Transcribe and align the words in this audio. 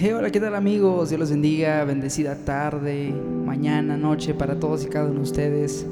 Hey, 0.00 0.12
hola, 0.12 0.30
¿qué 0.30 0.38
tal 0.38 0.54
amigos? 0.54 1.08
Dios 1.08 1.18
los 1.18 1.30
bendiga, 1.30 1.82
bendecida 1.82 2.36
tarde, 2.36 3.12
mañana, 3.44 3.96
noche 3.96 4.32
para 4.32 4.60
todos 4.60 4.84
y 4.84 4.86
cada 4.86 5.06
uno 5.06 5.16
de 5.16 5.22
ustedes. 5.22 5.84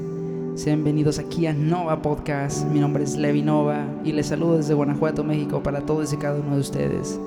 Sean 0.55 0.81
bienvenidos 0.81 1.19
aquí 1.19 1.45
a 1.45 1.51
Nova 1.51 2.01
Podcast. 2.01 2.65
Mi 2.67 2.79
nombre 2.79 3.03
es 3.03 3.17
Levi 3.17 3.41
Nova 3.41 3.85
y 4.05 4.13
les 4.13 4.27
saludo 4.27 4.55
desde 4.55 4.75
Guanajuato, 4.75 5.25
México 5.25 5.61
para 5.61 5.81
todos 5.81 6.13
y 6.13 6.15
cada 6.15 6.39
uno 6.39 6.55
de 6.55 6.61
ustedes. 6.61 7.19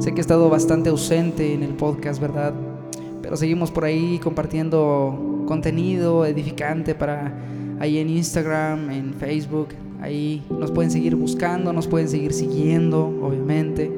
Sé 0.00 0.12
que 0.12 0.16
he 0.16 0.20
estado 0.22 0.48
bastante 0.48 0.88
ausente 0.88 1.52
en 1.52 1.62
el 1.62 1.74
podcast, 1.74 2.22
¿verdad? 2.22 2.54
Pero 3.20 3.36
seguimos 3.36 3.70
por 3.70 3.84
ahí 3.84 4.18
compartiendo 4.18 5.44
contenido 5.46 6.24
edificante 6.24 6.94
para 6.94 7.34
ahí 7.80 7.98
en 7.98 8.08
Instagram, 8.08 8.90
en 8.92 9.12
Facebook. 9.12 9.74
Ahí 10.00 10.42
nos 10.48 10.72
pueden 10.72 10.90
seguir 10.90 11.16
buscando, 11.16 11.70
nos 11.74 11.86
pueden 11.86 12.08
seguir 12.08 12.32
siguiendo, 12.32 13.04
obviamente. 13.20 13.97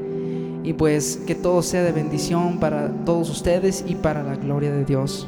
Y 0.62 0.74
pues 0.74 1.20
que 1.27 1.34
todo 1.34 1.62
sea 1.62 1.82
de 1.82 1.92
bendición 1.92 2.59
para 2.59 2.88
todos 3.05 3.30
ustedes 3.30 3.84
y 3.87 3.95
para 3.95 4.23
la 4.23 4.37
gloria 4.37 4.70
de 4.70 4.84
Dios. 4.84 5.27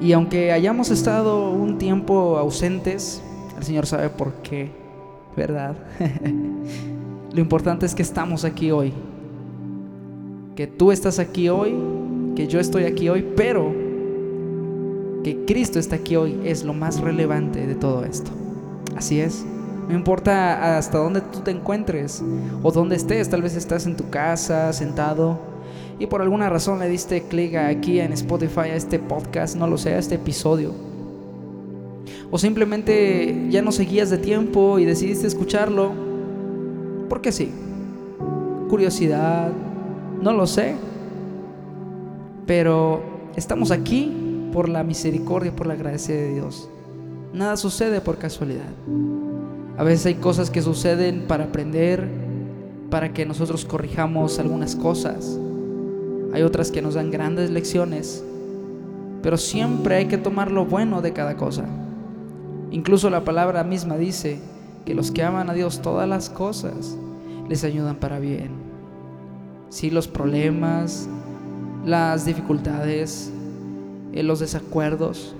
Y 0.00 0.12
aunque 0.12 0.52
hayamos 0.52 0.90
estado 0.90 1.50
un 1.50 1.78
tiempo 1.78 2.38
ausentes, 2.38 3.22
el 3.56 3.64
Señor 3.64 3.86
sabe 3.86 4.10
por 4.10 4.32
qué, 4.42 4.70
¿verdad? 5.36 5.76
Lo 7.32 7.40
importante 7.40 7.86
es 7.86 7.94
que 7.94 8.02
estamos 8.02 8.44
aquí 8.44 8.70
hoy. 8.70 8.92
Que 10.54 10.66
tú 10.66 10.92
estás 10.92 11.18
aquí 11.18 11.48
hoy, 11.48 11.74
que 12.36 12.46
yo 12.46 12.60
estoy 12.60 12.84
aquí 12.84 13.08
hoy, 13.08 13.26
pero 13.36 13.72
que 15.24 15.44
Cristo 15.46 15.78
está 15.78 15.96
aquí 15.96 16.16
hoy 16.16 16.40
es 16.44 16.64
lo 16.64 16.74
más 16.74 17.00
relevante 17.00 17.66
de 17.66 17.74
todo 17.74 18.04
esto. 18.04 18.30
Así 18.96 19.20
es. 19.20 19.44
No 19.88 19.94
importa 19.94 20.76
hasta 20.76 20.98
dónde 20.98 21.22
tú 21.22 21.40
te 21.40 21.50
encuentres 21.50 22.22
o 22.62 22.70
dónde 22.70 22.96
estés, 22.96 23.30
tal 23.30 23.42
vez 23.42 23.56
estás 23.56 23.86
en 23.86 23.96
tu 23.96 24.10
casa, 24.10 24.72
sentado, 24.72 25.38
y 25.98 26.06
por 26.06 26.22
alguna 26.22 26.48
razón 26.48 26.78
le 26.78 26.88
diste 26.88 27.22
clic 27.22 27.56
aquí 27.56 27.98
en 27.98 28.12
Spotify 28.12 28.60
a 28.60 28.76
este 28.76 28.98
podcast, 28.98 29.56
no 29.56 29.66
lo 29.66 29.78
sé, 29.78 29.94
a 29.94 29.98
este 29.98 30.14
episodio. 30.14 30.72
O 32.30 32.38
simplemente 32.38 33.46
ya 33.50 33.62
no 33.62 33.72
seguías 33.72 34.10
de 34.10 34.18
tiempo 34.18 34.78
y 34.78 34.84
decidiste 34.84 35.26
escucharlo 35.26 35.92
porque 37.08 37.32
sí. 37.32 37.52
Curiosidad, 38.68 39.50
no 40.20 40.32
lo 40.32 40.46
sé. 40.46 40.76
Pero 42.46 43.02
estamos 43.34 43.70
aquí 43.70 44.50
por 44.52 44.68
la 44.68 44.84
misericordia, 44.84 45.54
por 45.54 45.66
la 45.66 45.74
gracia 45.74 46.14
de 46.14 46.34
Dios. 46.34 46.68
Nada 47.32 47.56
sucede 47.56 48.00
por 48.00 48.18
casualidad. 48.18 48.70
A 49.78 49.84
veces 49.84 50.06
hay 50.06 50.14
cosas 50.16 50.50
que 50.50 50.60
suceden 50.60 51.26
para 51.28 51.44
aprender, 51.44 52.08
para 52.90 53.12
que 53.12 53.24
nosotros 53.24 53.64
corrijamos 53.64 54.40
algunas 54.40 54.74
cosas. 54.74 55.38
Hay 56.32 56.42
otras 56.42 56.72
que 56.72 56.82
nos 56.82 56.94
dan 56.94 57.12
grandes 57.12 57.50
lecciones, 57.50 58.24
pero 59.22 59.36
siempre 59.36 59.94
hay 59.94 60.06
que 60.06 60.18
tomar 60.18 60.50
lo 60.50 60.66
bueno 60.66 61.00
de 61.00 61.12
cada 61.12 61.36
cosa. 61.36 61.64
Incluso 62.72 63.08
la 63.08 63.22
palabra 63.22 63.62
misma 63.62 63.96
dice 63.96 64.40
que 64.84 64.94
los 64.94 65.12
que 65.12 65.22
aman 65.22 65.48
a 65.48 65.54
Dios 65.54 65.80
todas 65.80 66.08
las 66.08 66.28
cosas 66.28 66.98
les 67.48 67.62
ayudan 67.62 67.96
para 67.96 68.18
bien. 68.18 68.50
Si 69.68 69.90
los 69.90 70.08
problemas, 70.08 71.08
las 71.84 72.24
dificultades, 72.24 73.30
eh, 74.12 74.24
los 74.24 74.40
desacuerdos, 74.40 75.36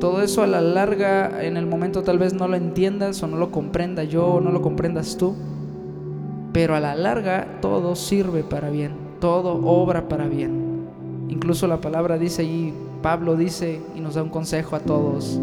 todo 0.00 0.22
eso 0.22 0.42
a 0.42 0.46
la 0.46 0.60
larga, 0.60 1.44
en 1.44 1.56
el 1.56 1.66
momento 1.66 2.02
tal 2.02 2.18
vez 2.18 2.34
no 2.34 2.48
lo 2.48 2.56
entiendas 2.56 3.22
o 3.22 3.26
no 3.26 3.36
lo 3.36 3.50
comprenda 3.52 4.02
yo 4.02 4.26
o 4.26 4.40
no 4.40 4.50
lo 4.50 4.62
comprendas 4.62 5.16
tú, 5.16 5.36
pero 6.52 6.74
a 6.74 6.80
la 6.80 6.96
larga 6.96 7.58
todo 7.60 7.94
sirve 7.94 8.42
para 8.42 8.70
bien, 8.70 8.92
todo 9.20 9.64
obra 9.64 10.08
para 10.08 10.26
bien. 10.26 10.88
Incluso 11.28 11.68
la 11.68 11.80
palabra 11.80 12.18
dice 12.18 12.42
y 12.42 12.74
Pablo 13.02 13.36
dice 13.36 13.80
y 13.94 14.00
nos 14.00 14.14
da 14.14 14.22
un 14.22 14.30
consejo 14.30 14.74
a 14.74 14.80
todos, 14.80 15.38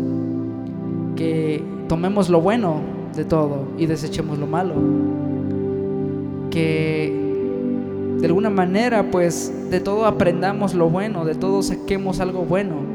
que 1.16 1.64
tomemos 1.88 2.28
lo 2.28 2.42
bueno 2.42 2.82
de 3.16 3.24
todo 3.24 3.68
y 3.78 3.86
desechemos 3.86 4.40
lo 4.40 4.48
malo. 4.48 4.74
Que 6.50 7.16
de 8.20 8.26
alguna 8.26 8.50
manera 8.50 9.12
pues 9.12 9.54
de 9.70 9.80
todo 9.80 10.08
aprendamos 10.08 10.74
lo 10.74 10.90
bueno, 10.90 11.26
de 11.26 11.36
todo 11.36 11.62
saquemos 11.62 12.20
algo 12.20 12.42
bueno 12.42 12.87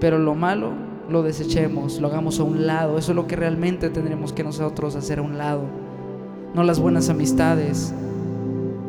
pero 0.00 0.18
lo 0.18 0.34
malo 0.34 0.72
lo 1.08 1.22
desechemos, 1.22 2.00
lo 2.00 2.08
hagamos 2.08 2.38
a 2.38 2.42
un 2.42 2.66
lado. 2.66 2.98
Eso 2.98 3.12
es 3.12 3.16
lo 3.16 3.26
que 3.26 3.36
realmente 3.36 3.90
tendremos 3.90 4.32
que 4.32 4.44
nosotros 4.44 4.94
hacer 4.94 5.18
a 5.18 5.22
un 5.22 5.38
lado. 5.38 5.62
No 6.54 6.62
las 6.62 6.78
buenas 6.78 7.08
amistades 7.08 7.94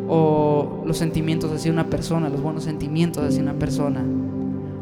o 0.08 0.84
los 0.86 0.98
sentimientos 0.98 1.52
hacia 1.52 1.72
una 1.72 1.88
persona, 1.88 2.30
los 2.30 2.42
buenos 2.42 2.64
sentimientos 2.64 3.24
hacia 3.24 3.42
una 3.42 3.53
persona, 3.53 4.03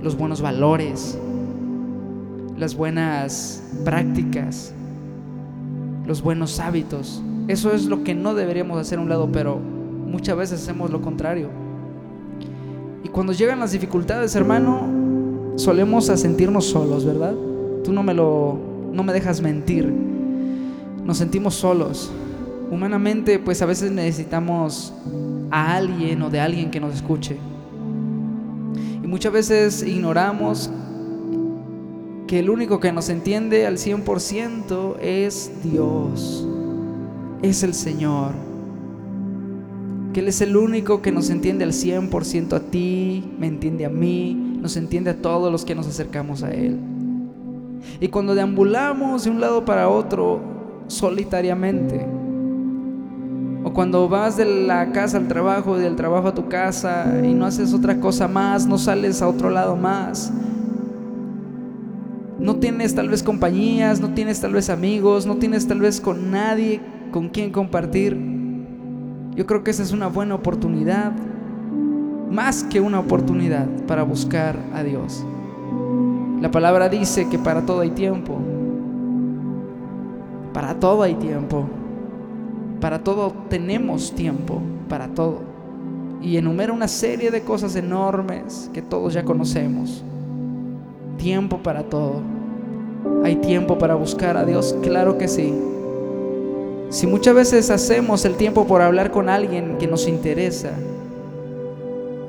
los 0.02 0.18
buenos 0.18 0.42
valores, 0.42 1.18
las 2.58 2.76
buenas 2.76 3.64
prácticas, 3.84 4.74
los 6.06 6.22
buenos 6.22 6.60
hábitos. 6.60 7.22
Eso 7.48 7.72
es 7.72 7.86
lo 7.86 8.04
que 8.04 8.16
no 8.16 8.34
deberíamos 8.34 8.80
hacer 8.80 9.00
a 9.00 9.02
un 9.02 9.10
lado, 9.10 9.30
pero 9.32 9.58
muchas 9.58 10.38
veces 10.38 10.62
hacemos 10.62 10.92
lo 10.92 11.02
contrario. 11.02 11.50
Y 13.04 13.10
cuando 13.10 13.34
llegan 13.34 13.60
las 13.60 13.74
dificultades, 13.74 14.36
hermano, 14.36 14.97
solemos 15.58 16.10
a 16.10 16.16
sentirnos 16.16 16.66
solos, 16.66 17.04
¿verdad? 17.04 17.36
Tú 17.84 17.92
no 17.92 18.04
me 18.04 18.14
lo 18.14 18.58
no 18.94 19.04
me 19.04 19.14
dejas 19.14 19.42
mentir. 19.42 19.86
Nos 21.04 21.18
sentimos 21.18 21.56
solos. 21.56 22.12
Humanamente, 22.72 23.40
pues 23.40 23.62
a 23.62 23.66
veces 23.66 23.92
necesitamos 23.92 24.94
a 25.52 25.76
alguien 25.76 26.22
o 26.22 26.30
de 26.30 26.40
alguien 26.40 26.72
que 26.72 26.80
nos 26.80 26.96
escuche. 26.96 27.38
Y 29.04 29.08
muchas 29.08 29.32
veces 29.32 29.84
ignoramos 29.84 30.70
que 32.28 32.40
el 32.40 32.50
único 32.50 32.80
que 32.80 32.92
nos 32.92 33.10
entiende 33.10 33.66
al 33.66 33.78
100% 33.78 34.98
es 35.00 35.52
Dios, 35.64 36.46
es 37.42 37.64
el 37.64 37.74
Señor. 37.74 38.47
Él 40.20 40.28
es 40.28 40.42
el 40.42 40.58
único 40.58 41.04
que 41.04 41.12
nos 41.12 41.30
entiende 41.30 41.64
al 41.64 41.74
100% 41.74 42.54
a 42.54 42.60
ti, 42.60 43.24
me 43.38 43.46
entiende 43.46 43.86
a 43.86 43.90
mí, 43.90 44.34
nos 44.60 44.76
entiende 44.76 45.12
a 45.12 45.22
todos 45.22 45.52
los 45.52 45.64
que 45.64 45.76
nos 45.76 45.88
acercamos 45.88 46.42
a 46.42 46.50
Él. 46.50 46.80
Y 48.02 48.08
cuando 48.08 48.34
deambulamos 48.34 49.26
de 49.26 49.30
un 49.30 49.40
lado 49.40 49.64
para 49.64 49.90
otro 49.90 50.42
solitariamente, 50.88 52.04
o 53.64 53.72
cuando 53.74 54.10
vas 54.10 54.38
de 54.38 54.46
la 54.46 54.92
casa 54.92 55.18
al 55.18 55.28
trabajo, 55.28 55.78
del 55.78 55.96
trabajo 55.96 56.30
a 56.30 56.34
tu 56.34 56.48
casa 56.48 57.22
y 57.24 57.34
no 57.36 57.46
haces 57.46 57.74
otra 57.74 58.00
cosa 58.00 58.28
más, 58.28 58.66
no 58.66 58.80
sales 58.80 59.22
a 59.22 59.28
otro 59.28 59.52
lado 59.52 59.76
más, 59.76 60.34
no 62.40 62.56
tienes 62.56 62.96
tal 62.96 63.10
vez 63.10 63.22
compañías, 63.22 64.00
no 64.00 64.16
tienes 64.16 64.40
tal 64.42 64.54
vez 64.54 64.70
amigos, 64.70 65.28
no 65.28 65.36
tienes 65.38 65.68
tal 65.68 65.80
vez 65.80 66.02
con 66.02 66.32
nadie 66.32 66.82
con 67.12 67.30
quien 67.30 67.52
compartir, 67.52 68.37
yo 69.38 69.46
creo 69.46 69.64
que 69.64 69.70
esa 69.70 69.84
es 69.84 69.92
una 69.92 70.08
buena 70.08 70.34
oportunidad 70.34 71.14
más 72.32 72.64
que 72.64 72.82
una 72.82 73.00
oportunidad 73.00 73.68
para 73.88 74.02
buscar 74.02 74.58
a 74.74 74.82
Dios. 74.82 75.24
La 76.42 76.50
palabra 76.50 76.90
dice 76.90 77.30
que 77.30 77.38
para 77.38 77.64
todo 77.64 77.82
hay 77.82 77.92
tiempo. 77.92 78.40
Para 80.54 80.80
todo 80.80 81.04
hay 81.04 81.14
tiempo. 81.14 81.66
Para 82.82 83.04
todo 83.04 83.32
tenemos 83.48 84.12
tiempo, 84.12 84.60
para 84.90 85.08
todo. 85.10 85.42
Y 86.20 86.38
enumera 86.38 86.74
una 86.74 86.88
serie 86.88 87.30
de 87.30 87.42
cosas 87.42 87.76
enormes 87.76 88.72
que 88.74 88.82
todos 88.82 89.14
ya 89.14 89.24
conocemos. 89.24 90.04
Tiempo 91.18 91.60
para 91.60 91.84
todo. 91.84 92.22
¿Hay 93.24 93.36
tiempo 93.36 93.78
para 93.78 93.94
buscar 93.94 94.36
a 94.36 94.46
Dios? 94.46 94.76
Claro 94.82 95.20
que 95.20 95.28
sí. 95.28 95.54
Si 96.90 97.06
muchas 97.06 97.36
veces 97.36 97.70
hacemos 97.70 98.24
el 98.24 98.36
tiempo 98.36 98.66
por 98.66 98.82
hablar 98.82 99.12
con 99.12 99.28
alguien 99.28 99.78
que 99.78 99.88
nos 99.88 100.08
interesa, 100.08 100.72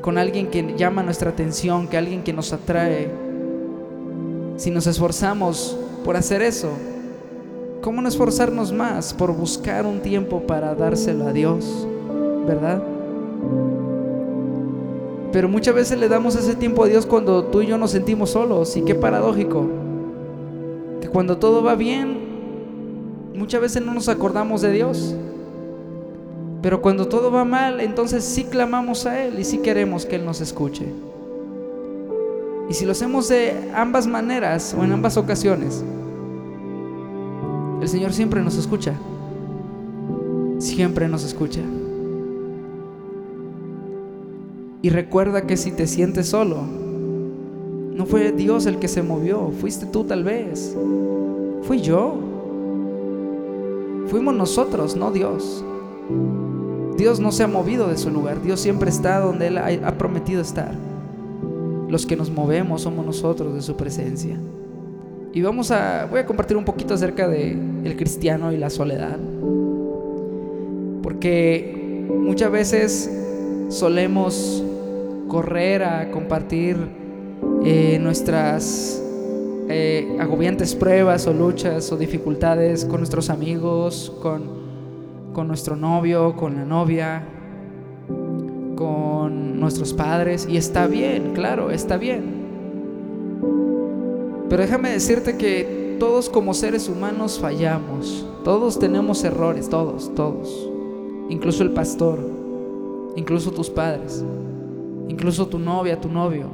con 0.00 0.19
alguien 0.19 0.49
que 0.49 0.75
llama 0.76 1.02
nuestra 1.02 1.31
atención, 1.31 1.87
que 1.87 1.96
alguien 1.96 2.25
que 2.25 2.32
nos 2.32 2.52
atrae, 2.52 3.10
si 4.56 4.70
nos 4.72 4.88
esforzamos 4.88 5.76
por 6.05 6.16
hacer 6.16 6.43
eso, 6.43 6.70
¿cómo 7.82 8.02
no 8.02 8.08
esforzarnos 8.08 8.72
más 8.72 9.14
por 9.14 9.32
buscar 9.32 9.87
un 9.87 10.00
tiempo 10.00 10.40
para 10.40 10.75
dárselo 10.75 11.28
a 11.28 11.32
Dios? 11.32 11.87
¿Verdad? 12.46 12.82
Pero 15.32 15.49
muchas 15.49 15.75
veces 15.75 15.99
le 15.99 16.08
damos 16.08 16.34
ese 16.34 16.56
tiempo 16.56 16.82
a 16.82 16.88
Dios 16.88 17.06
cuando 17.06 17.44
tú 17.44 17.62
y 17.62 17.66
yo 17.66 17.78
nos 17.78 17.93
sentimos 17.93 18.31
solos. 18.31 18.76
Y 18.76 18.82
qué 18.82 18.94
paradójico. 18.94 19.66
Que 21.00 21.08
cuando 21.08 21.37
todo 21.37 21.62
va 21.62 21.75
bien, 21.75 22.27
muchas 23.38 23.61
veces 23.61 23.85
no 23.85 23.94
nos 23.94 24.08
acordamos 24.08 24.61
de 24.61 24.73
Dios. 24.73 25.14
Pero 26.61 26.82
cuando 26.82 27.06
todo 27.06 27.31
va 27.31 27.44
mal, 27.44 27.81
entonces 27.81 28.25
sí 28.25 28.44
clamamos 28.44 29.06
a 29.06 29.25
Él 29.25 29.38
y 29.38 29.44
sí 29.44 29.58
queremos 29.58 30.05
que 30.05 30.17
Él 30.17 30.25
nos 30.25 30.40
escuche. 30.40 30.87
Y 32.69 32.75
si 32.75 32.85
lo 32.85 32.93
hacemos 32.93 33.29
de 33.29 33.70
ambas 33.75 34.06
maneras 34.06 34.75
o 34.79 34.85
en 34.85 34.93
ambas 34.93 35.17
ocasiones, 35.17 35.82
el 37.81 37.88
Señor 37.88 38.12
siempre 38.12 38.43
nos 38.43 38.56
escucha. 38.56 38.93
Siempre 40.58 41.08
nos 41.08 41.25
escucha. 41.25 41.61
Y 44.82 44.91
recuerda 44.91 45.46
que 45.46 45.56
si 45.56 45.70
te 45.70 45.87
sientes 45.87 46.29
solo, 46.29 46.58
no 47.94 48.06
fue 48.06 48.32
Dios 48.32 48.67
el 48.67 48.79
que 48.79 48.88
se 48.88 49.02
movió, 49.02 49.50
fuiste 49.61 49.87
tú 49.87 50.05
tal 50.05 50.25
vez, 50.25 50.76
fui 51.62 51.81
yo. 51.81 52.27
Fuimos 54.08 54.34
nosotros, 54.34 54.96
no 54.96 55.10
Dios. 55.10 55.64
Dios 56.96 57.20
no 57.20 57.31
se 57.31 57.44
ha 57.44 57.49
movido 57.49 57.88
de 57.88 57.96
su 57.96 58.10
lugar, 58.10 58.43
Dios 58.43 58.60
siempre 58.60 58.90
está 58.90 59.20
donde 59.20 59.49
Él 59.49 59.58
ha 59.58 59.99
prometido 59.99 60.40
estar. 60.40 60.75
Los 61.88 62.06
que 62.06 62.16
nos 62.16 62.31
movemos 62.31 62.82
somos 62.82 63.06
nosotros 63.06 63.55
de 63.55 63.62
su 63.62 63.76
presencia. 63.76 64.37
Y 65.32 65.43
vamos 65.43 65.70
a, 65.70 66.06
voy 66.10 66.20
a 66.20 66.26
compartir 66.26 66.56
un 66.56 66.64
poquito 66.64 66.94
acerca 66.94 67.28
de 67.28 67.52
el 67.84 67.96
cristiano 67.96 68.52
y 68.52 68.56
la 68.56 68.70
soledad. 68.70 69.19
Porque 71.02 72.06
muchas 72.08 72.50
veces 72.50 73.10
solemos 73.69 74.64
correr 75.28 75.84
a 75.84 76.10
compartir 76.10 76.76
eh, 77.64 77.99
nuestras 78.00 79.02
eh, 79.69 80.17
agobiantes 80.19 80.75
pruebas 80.75 81.26
o 81.26 81.32
luchas 81.32 81.93
o 81.93 81.97
dificultades 81.97 82.85
con 82.85 83.00
nuestros 83.00 83.29
amigos, 83.29 84.12
con, 84.23 84.43
con 85.32 85.47
nuestro 85.47 85.76
novio, 85.76 86.35
con 86.37 86.56
la 86.56 86.65
novia, 86.65 87.23
con 88.75 89.61
nuestros 89.61 89.93
padres. 89.93 90.47
Y 90.49 90.56
está 90.56 90.87
bien, 90.87 91.32
claro, 91.35 91.70
está 91.70 91.97
bien. 91.97 92.38
Pero 94.49 94.62
déjame 94.62 94.91
decirte 94.91 95.37
que 95.37 95.97
todos 96.00 96.31
como 96.31 96.55
seres 96.55 96.88
humanos 96.88 97.38
fallamos. 97.38 98.25
Todos 98.44 98.79
tenemos 98.79 99.23
errores, 99.25 99.69
todos, 99.69 100.15
todos. 100.15 100.70
Incluso 101.29 101.62
el 101.62 101.73
pastor, 101.73 102.19
incluso 103.17 103.50
tus 103.50 103.69
padres, 103.69 104.25
incluso 105.09 105.47
tu 105.47 105.59
novia, 105.59 106.00
tu 106.00 106.09
novio, 106.09 106.47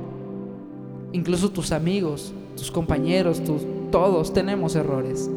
incluso 1.13 1.49
tus 1.51 1.71
amigos, 1.71 2.33
tus 2.57 2.71
compañeros, 2.71 3.43
todos 3.91 4.33
tenemos 4.33 4.77
errores. 4.77 5.31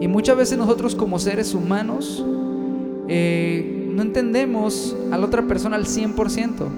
Y 0.00 0.08
muchas 0.08 0.36
veces 0.36 0.58
nosotros 0.58 0.94
como 0.94 1.18
seres 1.18 1.54
humanos 1.54 2.24
eh, 3.08 3.90
no 3.92 4.02
entendemos 4.02 4.96
a 5.10 5.18
la 5.18 5.26
otra 5.26 5.46
persona 5.46 5.76
al 5.76 5.86
100%. 5.86 6.68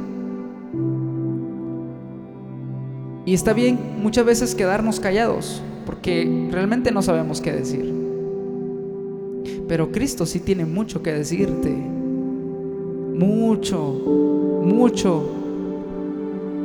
Y 3.24 3.34
está 3.34 3.52
bien 3.52 3.78
muchas 4.02 4.24
veces 4.24 4.54
quedarnos 4.54 4.98
callados, 4.98 5.62
porque 5.86 6.48
realmente 6.50 6.90
no 6.90 7.02
sabemos 7.02 7.40
qué 7.40 7.52
decir. 7.52 7.92
Pero 9.68 9.92
Cristo 9.92 10.26
sí 10.26 10.40
tiene 10.40 10.64
mucho 10.64 11.02
que 11.02 11.12
decirte. 11.12 11.70
Mucho, 11.70 13.80
mucho. 14.64 15.22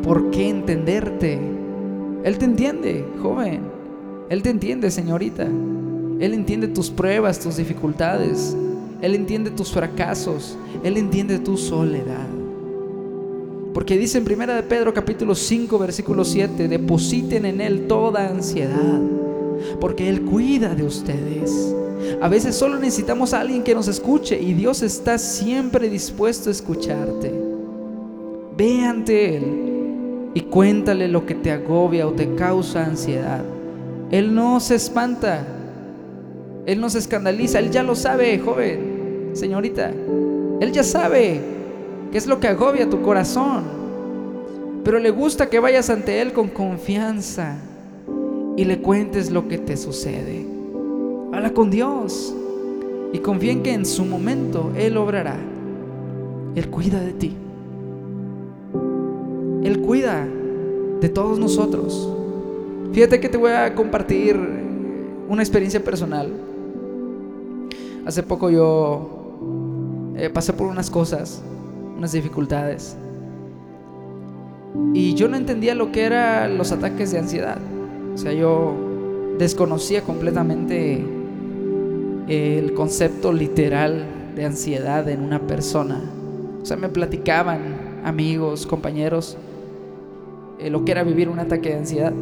¿Por 0.03 0.31
qué 0.31 0.49
entenderte? 0.49 1.56
Él 2.23 2.37
te 2.37 2.45
entiende, 2.45 3.05
joven. 3.21 3.61
Él 4.29 4.41
te 4.41 4.49
entiende, 4.49 4.91
señorita. 4.91 5.43
Él 5.43 6.33
entiende 6.33 6.67
tus 6.67 6.89
pruebas, 6.89 7.39
tus 7.39 7.57
dificultades. 7.57 8.55
Él 9.01 9.15
entiende 9.15 9.51
tus 9.51 9.71
fracasos. 9.71 10.57
Él 10.83 10.97
entiende 10.97 11.39
tu 11.39 11.57
soledad. 11.57 12.27
Porque 13.73 13.95
dice 13.95 14.17
en 14.17 14.23
primera 14.23 14.55
de 14.55 14.63
Pedro 14.63 14.91
capítulo 14.91 15.35
5 15.35 15.77
versículo 15.77 16.25
7, 16.25 16.67
depositen 16.67 17.45
en 17.45 17.61
él 17.61 17.85
toda 17.85 18.27
ansiedad, 18.27 18.99
porque 19.79 20.09
él 20.09 20.23
cuida 20.23 20.73
de 20.73 20.83
ustedes. 20.83 21.75
A 22.19 22.27
veces 22.27 22.55
solo 22.55 22.79
necesitamos 22.79 23.35
a 23.35 23.41
alguien 23.41 23.63
que 23.63 23.75
nos 23.75 23.87
escuche 23.87 24.41
y 24.41 24.53
Dios 24.53 24.81
está 24.81 25.19
siempre 25.19 25.91
dispuesto 25.91 26.49
a 26.49 26.53
escucharte. 26.53 27.31
Ve 28.57 28.83
ante 28.83 29.37
él 29.37 29.76
y 30.37 30.41
cuéntale 30.41 31.07
lo 31.07 31.25
que 31.25 31.33
te 31.33 31.49
agobia 31.49 32.05
o 32.05 32.11
te 32.11 32.35
causa 32.35 32.85
ansiedad. 32.85 33.43
Él 34.11 34.35
no 34.35 34.59
se 34.59 34.75
espanta. 34.75 35.43
Él 36.67 36.79
no 36.79 36.91
se 36.91 36.99
escandaliza, 36.99 37.57
él 37.57 37.71
ya 37.71 37.81
lo 37.81 37.95
sabe, 37.95 38.37
joven, 38.37 39.31
señorita. 39.33 39.91
Él 40.61 40.71
ya 40.71 40.83
sabe 40.83 41.41
qué 42.11 42.19
es 42.19 42.27
lo 42.27 42.39
que 42.39 42.49
agobia 42.49 42.87
tu 42.87 43.01
corazón. 43.01 43.63
Pero 44.83 44.99
le 44.99 45.09
gusta 45.09 45.49
que 45.49 45.59
vayas 45.59 45.89
ante 45.89 46.21
Él 46.21 46.33
con 46.33 46.49
confianza 46.49 47.55
y 48.55 48.63
le 48.63 48.77
cuentes 48.77 49.31
lo 49.31 49.47
que 49.47 49.57
te 49.57 49.75
sucede. 49.75 50.45
Habla 51.33 51.51
con 51.51 51.71
Dios 51.71 52.31
y 53.11 53.17
confía 53.17 53.53
en 53.53 53.63
que 53.63 53.73
en 53.73 53.87
su 53.87 54.05
momento 54.05 54.71
Él 54.77 54.97
obrará. 54.97 55.37
Él 56.53 56.69
cuida 56.69 56.99
de 56.99 57.13
ti. 57.13 57.35
Él 59.67 59.81
cuida 59.81 60.27
de 61.01 61.09
todos 61.09 61.37
nosotros. 61.37 62.09
Fíjate 62.93 63.19
que 63.19 63.29
te 63.29 63.37
voy 63.37 63.51
a 63.51 63.75
compartir 63.75 64.35
una 65.27 65.41
experiencia 65.41 65.83
personal. 65.83 66.31
Hace 68.05 68.23
poco 68.23 68.49
yo 68.49 70.13
eh, 70.15 70.29
pasé 70.29 70.53
por 70.53 70.67
unas 70.67 70.89
cosas 70.89 71.43
unas 71.97 72.11
dificultades. 72.11 72.95
Y 74.93 75.15
yo 75.15 75.27
no 75.27 75.37
entendía 75.37 75.75
lo 75.75 75.91
que 75.91 76.03
eran 76.03 76.57
los 76.57 76.71
ataques 76.71 77.11
de 77.11 77.19
ansiedad. 77.19 77.57
O 78.13 78.17
sea, 78.17 78.33
yo 78.33 78.75
desconocía 79.37 80.03
completamente 80.03 81.03
el 82.27 82.73
concepto 82.73 83.33
literal 83.33 84.05
de 84.35 84.45
ansiedad 84.45 85.07
en 85.09 85.21
una 85.21 85.39
persona. 85.47 86.03
O 86.61 86.65
sea, 86.65 86.77
me 86.77 86.89
platicaban 86.89 88.01
amigos, 88.03 88.67
compañeros, 88.67 89.37
eh, 90.59 90.69
lo 90.69 90.85
que 90.85 90.91
era 90.91 91.03
vivir 91.03 91.29
un 91.29 91.39
ataque 91.39 91.69
de 91.69 91.75
ansiedad. 91.75 92.13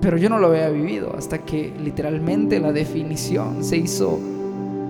Pero 0.00 0.16
yo 0.18 0.28
no 0.28 0.38
lo 0.38 0.48
había 0.48 0.68
vivido 0.68 1.14
hasta 1.16 1.38
que 1.38 1.72
literalmente 1.82 2.60
la 2.60 2.72
definición 2.72 3.64
se 3.64 3.76
hizo 3.78 4.18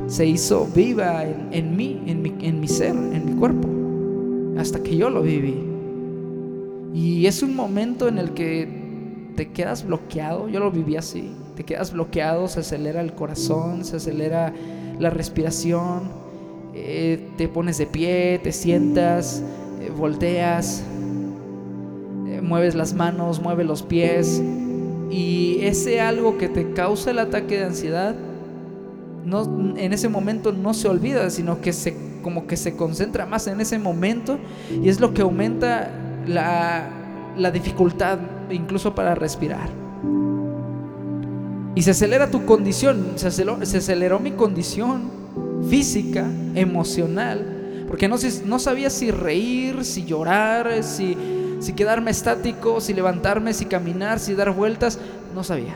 se 0.07 0.25
hizo 0.25 0.67
viva 0.67 1.25
en, 1.25 1.77
mí, 1.77 2.03
en 2.07 2.23
mi, 2.23 2.35
en 2.41 2.61
mi 2.61 2.69
ser, 2.69 2.95
en 2.95 3.27
mi 3.27 3.33
cuerpo, 3.33 3.69
hasta 4.59 4.83
que 4.83 4.97
yo 4.97 5.11
lo 5.11 5.23
viví. 5.23 5.65
Y 6.95 7.27
es 7.27 7.43
un 7.43 7.55
momento 7.55 8.09
en 8.09 8.19
el 8.19 8.33
que 8.33 8.69
te 9.35 9.51
quedas 9.51 9.85
bloqueado, 9.85 10.49
yo 10.49 10.61
lo 10.61 10.71
viví 10.71 10.97
así, 10.97 11.33
te 11.57 11.65
quedas 11.65 11.93
bloqueado, 11.93 12.49
se 12.49 12.61
acelera 12.61 13.01
el 13.01 13.15
corazón, 13.15 13.85
se 13.85 13.97
acelera 13.97 14.55
la 14.99 15.11
respiración, 15.11 16.11
eh, 16.75 17.29
te 17.37 17.49
pones 17.49 17.77
de 17.79 17.87
pie, 17.87 18.41
te 18.43 18.53
sientas, 18.53 19.43
eh, 19.81 19.91
volteas, 19.91 20.83
mueves 22.47 22.75
las 22.75 22.95
manos, 22.95 23.41
mueves 23.41 23.67
los 23.67 23.83
pies, 23.83 24.43
y 25.11 25.59
ese 25.61 26.01
algo 26.01 26.39
que 26.39 26.49
te 26.49 26.73
causa 26.73 27.11
el 27.11 27.19
ataque 27.19 27.59
de 27.59 27.65
ansiedad 27.65 28.15
no, 29.27 29.75
en 29.77 29.93
ese 29.93 30.09
momento 30.09 30.53
no 30.53 30.73
se 30.73 30.89
olvida, 30.89 31.29
sino 31.31 31.61
que 31.61 31.73
se, 31.73 31.97
como 32.23 32.47
que 32.47 32.57
se 32.57 32.77
concentra 32.77 33.27
más 33.27 33.47
en 33.49 33.61
ese 33.61 33.79
momento 33.79 34.39
y 34.71 34.89
es 34.89 35.01
lo 35.01 35.13
que 35.13 35.23
aumenta 35.23 35.91
la, 36.27 36.89
la 37.37 37.51
dificultad 37.51 38.19
incluso 38.51 38.95
para 38.95 39.15
respirar. 39.15 39.69
Y 41.75 41.83
se 41.83 41.91
acelera 41.91 42.31
tu 42.31 42.47
condición, 42.47 43.13
se 43.17 43.27
aceleró, 43.27 43.67
se 43.67 43.79
aceleró 43.79 44.19
mi 44.19 44.31
condición 44.31 45.11
física, 45.69 46.27
emocional, 46.55 47.85
porque 47.89 48.09
no, 48.09 48.17
no 48.47 48.59
sabía 48.59 48.89
si 48.89 49.11
reír, 49.11 49.85
si 49.85 50.05
llorar, 50.05 50.83
si, 50.83 51.17
si 51.59 51.73
quedarme 51.73 52.11
estático, 52.11 52.81
si 52.81 52.95
levantarme, 52.95 53.53
si 53.53 53.67
caminar, 53.67 54.19
si 54.19 54.35
dar 54.35 54.53
vueltas, 54.53 54.99
no 55.35 55.43
sabía. 55.45 55.75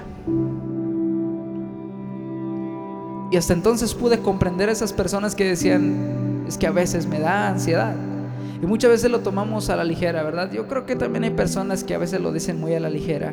Y 3.30 3.36
hasta 3.36 3.52
entonces 3.52 3.94
pude 3.94 4.18
comprender 4.18 4.68
a 4.68 4.72
esas 4.72 4.92
personas 4.92 5.34
que 5.34 5.44
decían, 5.44 6.44
es 6.48 6.58
que 6.58 6.66
a 6.66 6.72
veces 6.72 7.06
me 7.06 7.20
da 7.20 7.48
ansiedad. 7.48 7.94
Y 8.62 8.66
muchas 8.66 8.90
veces 8.90 9.10
lo 9.10 9.20
tomamos 9.20 9.70
a 9.70 9.76
la 9.76 9.84
ligera, 9.84 10.22
¿verdad? 10.22 10.50
Yo 10.52 10.66
creo 10.66 10.84
que 10.84 10.96
también 10.96 11.24
hay 11.24 11.30
personas 11.30 11.84
que 11.84 11.94
a 11.94 11.98
veces 11.98 12.20
lo 12.20 12.32
dicen 12.32 12.60
muy 12.60 12.74
a 12.74 12.80
la 12.80 12.90
ligera. 12.90 13.32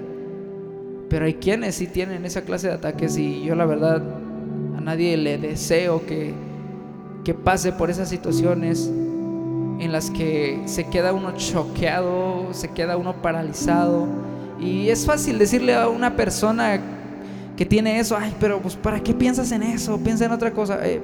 Pero 1.10 1.26
hay 1.26 1.36
quienes 1.36 1.76
sí 1.76 1.88
tienen 1.88 2.26
esa 2.26 2.44
clase 2.44 2.68
de 2.68 2.74
ataques 2.74 3.18
y 3.18 3.44
yo 3.44 3.56
la 3.56 3.66
verdad 3.66 4.04
a 4.78 4.82
nadie 4.82 5.18
le 5.18 5.38
deseo 5.38 6.06
que, 6.06 6.34
que 7.24 7.34
pase 7.34 7.72
por 7.72 7.90
esas 7.90 8.08
situaciones 8.08 8.92
en 9.80 9.92
las 9.92 10.10
que 10.10 10.62
se 10.66 10.86
queda 10.86 11.14
uno 11.14 11.32
choqueado, 11.36 12.54
se 12.54 12.70
queda 12.70 12.98
uno 12.98 13.22
paralizado. 13.22 14.08
Y 14.60 14.90
es 14.90 15.06
fácil 15.06 15.38
decirle 15.38 15.76
a 15.76 15.88
una 15.88 16.16
persona 16.16 16.80
que 17.56 17.66
tiene 17.66 18.00
eso, 18.00 18.18
ay, 18.18 18.36
pero 18.40 18.60
pues 18.60 18.76
¿para 18.76 19.00
qué 19.00 19.14
piensas 19.14 19.52
en 19.52 19.64
eso? 19.64 19.98
Piensa 20.00 20.26
en 20.26 20.32
otra 20.32 20.52
cosa. 20.52 20.80
Eh, 20.86 21.02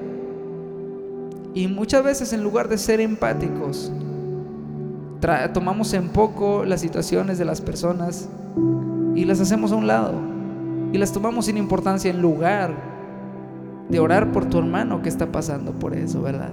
y 1.53 1.67
muchas 1.67 2.03
veces 2.03 2.33
en 2.33 2.43
lugar 2.43 2.67
de 2.67 2.77
ser 2.77 2.99
empáticos, 2.99 3.91
tomamos 5.53 5.93
en 5.93 6.09
poco 6.09 6.65
las 6.65 6.81
situaciones 6.81 7.37
de 7.37 7.45
las 7.45 7.61
personas 7.61 8.27
y 9.15 9.23
las 9.25 9.39
hacemos 9.39 9.71
a 9.71 9.75
un 9.75 9.87
lado 9.87 10.13
y 10.91 10.97
las 10.97 11.11
tomamos 11.11 11.45
sin 11.45 11.57
importancia 11.57 12.11
en 12.11 12.21
lugar 12.21 12.73
de 13.89 13.99
orar 13.99 14.31
por 14.31 14.45
tu 14.45 14.59
hermano 14.59 15.01
que 15.01 15.09
está 15.09 15.31
pasando 15.31 15.71
por 15.71 15.95
eso, 15.95 16.21
¿verdad? 16.21 16.51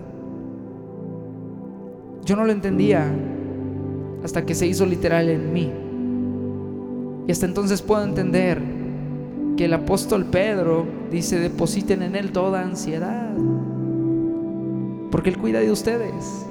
Yo 2.24 2.36
no 2.36 2.44
lo 2.44 2.52
entendía 2.52 3.10
hasta 4.22 4.44
que 4.44 4.54
se 4.54 4.66
hizo 4.66 4.86
literal 4.86 5.28
en 5.28 5.52
mí. 5.52 5.70
Y 7.26 7.32
hasta 7.32 7.46
entonces 7.46 7.82
puedo 7.82 8.02
entender 8.04 8.60
que 9.56 9.64
el 9.66 9.74
apóstol 9.74 10.26
Pedro 10.26 10.86
dice, 11.10 11.38
depositen 11.38 12.02
en 12.02 12.16
él 12.16 12.32
toda 12.32 12.62
ansiedad, 12.62 13.30
porque 15.10 15.30
él 15.30 15.38
cuida 15.38 15.60
de 15.60 15.70
ustedes. 15.70 16.46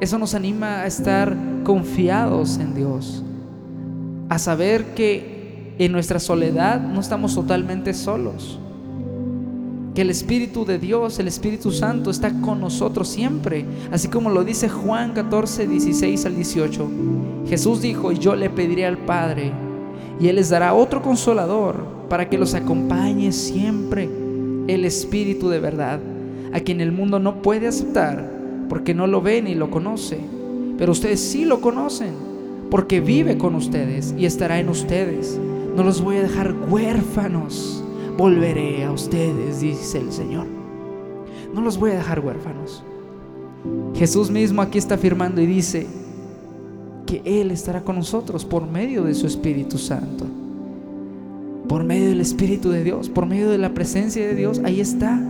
Eso 0.00 0.18
nos 0.18 0.34
anima 0.34 0.82
a 0.82 0.86
estar 0.86 1.36
confiados 1.64 2.58
en 2.58 2.74
Dios, 2.74 3.24
a 4.28 4.38
saber 4.38 4.94
que 4.94 5.74
en 5.78 5.92
nuestra 5.92 6.18
soledad 6.18 6.80
no 6.80 7.00
estamos 7.00 7.34
totalmente 7.34 7.94
solos 7.94 8.60
que 9.98 10.02
el 10.02 10.10
Espíritu 10.10 10.64
de 10.64 10.78
Dios, 10.78 11.18
el 11.18 11.26
Espíritu 11.26 11.72
Santo 11.72 12.12
está 12.12 12.32
con 12.40 12.60
nosotros 12.60 13.08
siempre, 13.08 13.64
así 13.90 14.06
como 14.06 14.30
lo 14.30 14.44
dice 14.44 14.68
Juan 14.68 15.12
14, 15.12 15.66
16 15.66 16.24
al 16.24 16.36
18. 16.36 16.90
Jesús 17.48 17.82
dijo, 17.82 18.12
y 18.12 18.18
yo 18.20 18.36
le 18.36 18.48
pediré 18.48 18.86
al 18.86 18.98
Padre, 18.98 19.50
y 20.20 20.28
Él 20.28 20.36
les 20.36 20.50
dará 20.50 20.72
otro 20.72 21.02
consolador 21.02 21.84
para 22.08 22.30
que 22.30 22.38
los 22.38 22.54
acompañe 22.54 23.32
siempre, 23.32 24.08
el 24.68 24.84
Espíritu 24.84 25.48
de 25.48 25.58
verdad, 25.58 25.98
a 26.52 26.60
quien 26.60 26.80
el 26.80 26.92
mundo 26.92 27.18
no 27.18 27.42
puede 27.42 27.66
aceptar, 27.66 28.30
porque 28.68 28.94
no 28.94 29.08
lo 29.08 29.20
ve 29.20 29.42
ni 29.42 29.56
lo 29.56 29.68
conoce, 29.68 30.20
pero 30.78 30.92
ustedes 30.92 31.18
sí 31.18 31.44
lo 31.44 31.60
conocen, 31.60 32.14
porque 32.70 33.00
vive 33.00 33.36
con 33.36 33.56
ustedes 33.56 34.14
y 34.16 34.26
estará 34.26 34.60
en 34.60 34.68
ustedes. 34.68 35.40
No 35.74 35.82
los 35.82 36.00
voy 36.00 36.18
a 36.18 36.22
dejar 36.22 36.54
huérfanos 36.68 37.82
volveré 38.18 38.84
a 38.84 38.90
ustedes, 38.90 39.60
dice 39.60 39.98
el 39.98 40.12
Señor. 40.12 40.44
No 41.54 41.60
los 41.60 41.78
voy 41.78 41.92
a 41.92 41.94
dejar 41.94 42.18
huérfanos. 42.18 42.82
Jesús 43.94 44.28
mismo 44.28 44.60
aquí 44.60 44.76
está 44.76 44.96
afirmando 44.96 45.40
y 45.40 45.46
dice 45.46 45.86
que 47.06 47.22
Él 47.24 47.52
estará 47.52 47.84
con 47.84 47.94
nosotros 47.94 48.44
por 48.44 48.66
medio 48.66 49.04
de 49.04 49.14
su 49.14 49.28
Espíritu 49.28 49.78
Santo. 49.78 50.26
Por 51.68 51.84
medio 51.84 52.08
del 52.08 52.20
Espíritu 52.20 52.70
de 52.70 52.82
Dios, 52.82 53.08
por 53.08 53.24
medio 53.24 53.50
de 53.50 53.58
la 53.58 53.72
presencia 53.72 54.26
de 54.26 54.34
Dios, 54.34 54.60
ahí 54.64 54.80
está, 54.80 55.20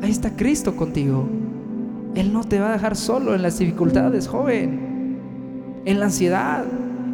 ahí 0.00 0.10
está 0.10 0.36
Cristo 0.36 0.76
contigo. 0.76 1.26
Él 2.14 2.32
no 2.32 2.44
te 2.44 2.60
va 2.60 2.70
a 2.70 2.72
dejar 2.72 2.94
solo 2.94 3.34
en 3.34 3.42
las 3.42 3.58
dificultades, 3.58 4.28
joven, 4.28 5.18
en 5.84 5.98
la 5.98 6.06
ansiedad, 6.06 6.64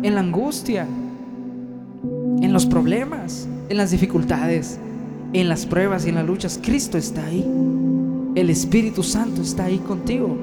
en 0.03 0.15
la 0.15 0.21
angustia, 0.21 0.87
en 2.43 2.53
los 2.53 2.67
problemas, 2.67 3.49
en 3.71 3.79
las 3.79 3.91
dificultades 3.91 4.79
en 5.35 5.49
las 5.49 5.67
pruebas 5.67 6.07
y 6.07 6.09
en 6.09 6.15
las 6.15 6.27
luchas, 6.27 6.59
Cristo 6.63 6.97
está 6.97 7.27
ahí. 7.27 7.45
El 8.35 8.49
Espíritu 8.51 9.03
Santo 9.03 9.43
está 9.43 9.65
ahí 9.65 9.79
contigo. 9.79 10.37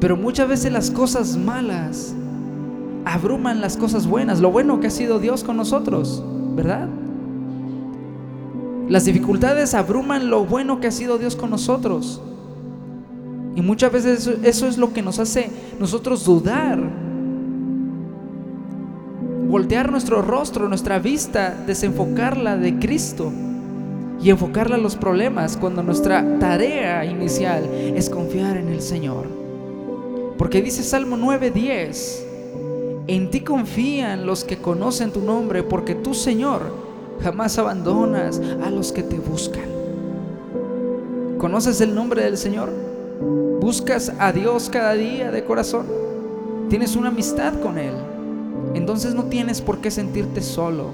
Pero 0.00 0.16
muchas 0.16 0.48
veces 0.48 0.72
las 0.72 0.90
cosas 0.90 1.36
malas 1.36 2.14
abruman 3.04 3.60
las 3.60 3.76
cosas 3.76 4.06
buenas, 4.06 4.40
lo 4.40 4.50
bueno 4.50 4.80
que 4.80 4.86
ha 4.86 4.90
sido 4.90 5.18
Dios 5.18 5.42
con 5.42 5.56
nosotros, 5.56 6.22
¿verdad? 6.54 6.88
Las 8.88 9.04
dificultades 9.04 9.74
abruman 9.74 10.30
lo 10.30 10.44
bueno 10.44 10.80
que 10.80 10.86
ha 10.86 10.92
sido 10.92 11.18
Dios 11.18 11.34
con 11.34 11.50
nosotros. 11.50 12.22
Y 13.56 13.60
muchas 13.60 13.92
veces 13.92 14.30
eso, 14.44 14.66
es 14.68 14.78
lo 14.78 14.92
que 14.92 15.02
nos 15.02 15.18
hace 15.18 15.50
nosotros 15.80 16.24
dudar 16.24 16.78
voltear 19.48 19.90
nuestro 19.90 20.20
rostro, 20.20 20.68
nuestra 20.68 20.98
vista, 20.98 21.54
desenfocarla 21.66 22.58
de 22.58 22.78
Cristo 22.78 23.32
y 24.20 24.28
enfocarla 24.28 24.76
a 24.76 24.78
los 24.78 24.94
problemas 24.96 25.56
cuando 25.56 25.82
nuestra 25.82 26.38
tarea 26.38 27.06
inicial 27.06 27.64
es 27.64 28.10
confiar 28.10 28.58
en 28.58 28.68
el 28.68 28.82
Señor. 28.82 29.26
Porque 30.36 30.60
dice 30.60 30.82
Salmo 30.82 31.16
9:10, 31.16 32.24
en 33.06 33.30
ti 33.30 33.40
confían 33.40 34.26
los 34.26 34.44
que 34.44 34.58
conocen 34.58 35.12
tu 35.12 35.22
nombre, 35.22 35.62
porque 35.62 35.94
tú, 35.94 36.12
Señor, 36.12 36.60
jamás 37.22 37.58
abandonas 37.58 38.42
a 38.62 38.68
los 38.68 38.92
que 38.92 39.02
te 39.02 39.18
buscan. 39.18 39.64
¿Conoces 41.38 41.80
el 41.80 41.94
nombre 41.94 42.22
del 42.22 42.36
Señor? 42.36 42.70
¿Buscas 43.60 44.12
a 44.18 44.30
Dios 44.30 44.68
cada 44.70 44.92
día 44.92 45.30
de 45.30 45.42
corazón? 45.42 45.86
¿Tienes 46.68 46.96
una 46.96 47.08
amistad 47.08 47.54
con 47.60 47.78
Él? 47.78 47.94
Entonces 48.74 49.14
no 49.14 49.24
tienes 49.24 49.60
por 49.60 49.78
qué 49.78 49.90
sentirte 49.90 50.40
solo. 50.40 50.86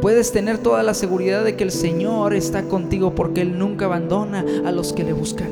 Puedes 0.00 0.32
tener 0.32 0.58
toda 0.58 0.82
la 0.82 0.94
seguridad 0.94 1.44
de 1.44 1.56
que 1.56 1.64
el 1.64 1.70
Señor 1.70 2.34
está 2.34 2.64
contigo 2.64 3.14
porque 3.14 3.40
Él 3.40 3.58
nunca 3.58 3.86
abandona 3.86 4.44
a 4.64 4.70
los 4.70 4.92
que 4.92 5.04
le 5.04 5.12
buscan. 5.12 5.48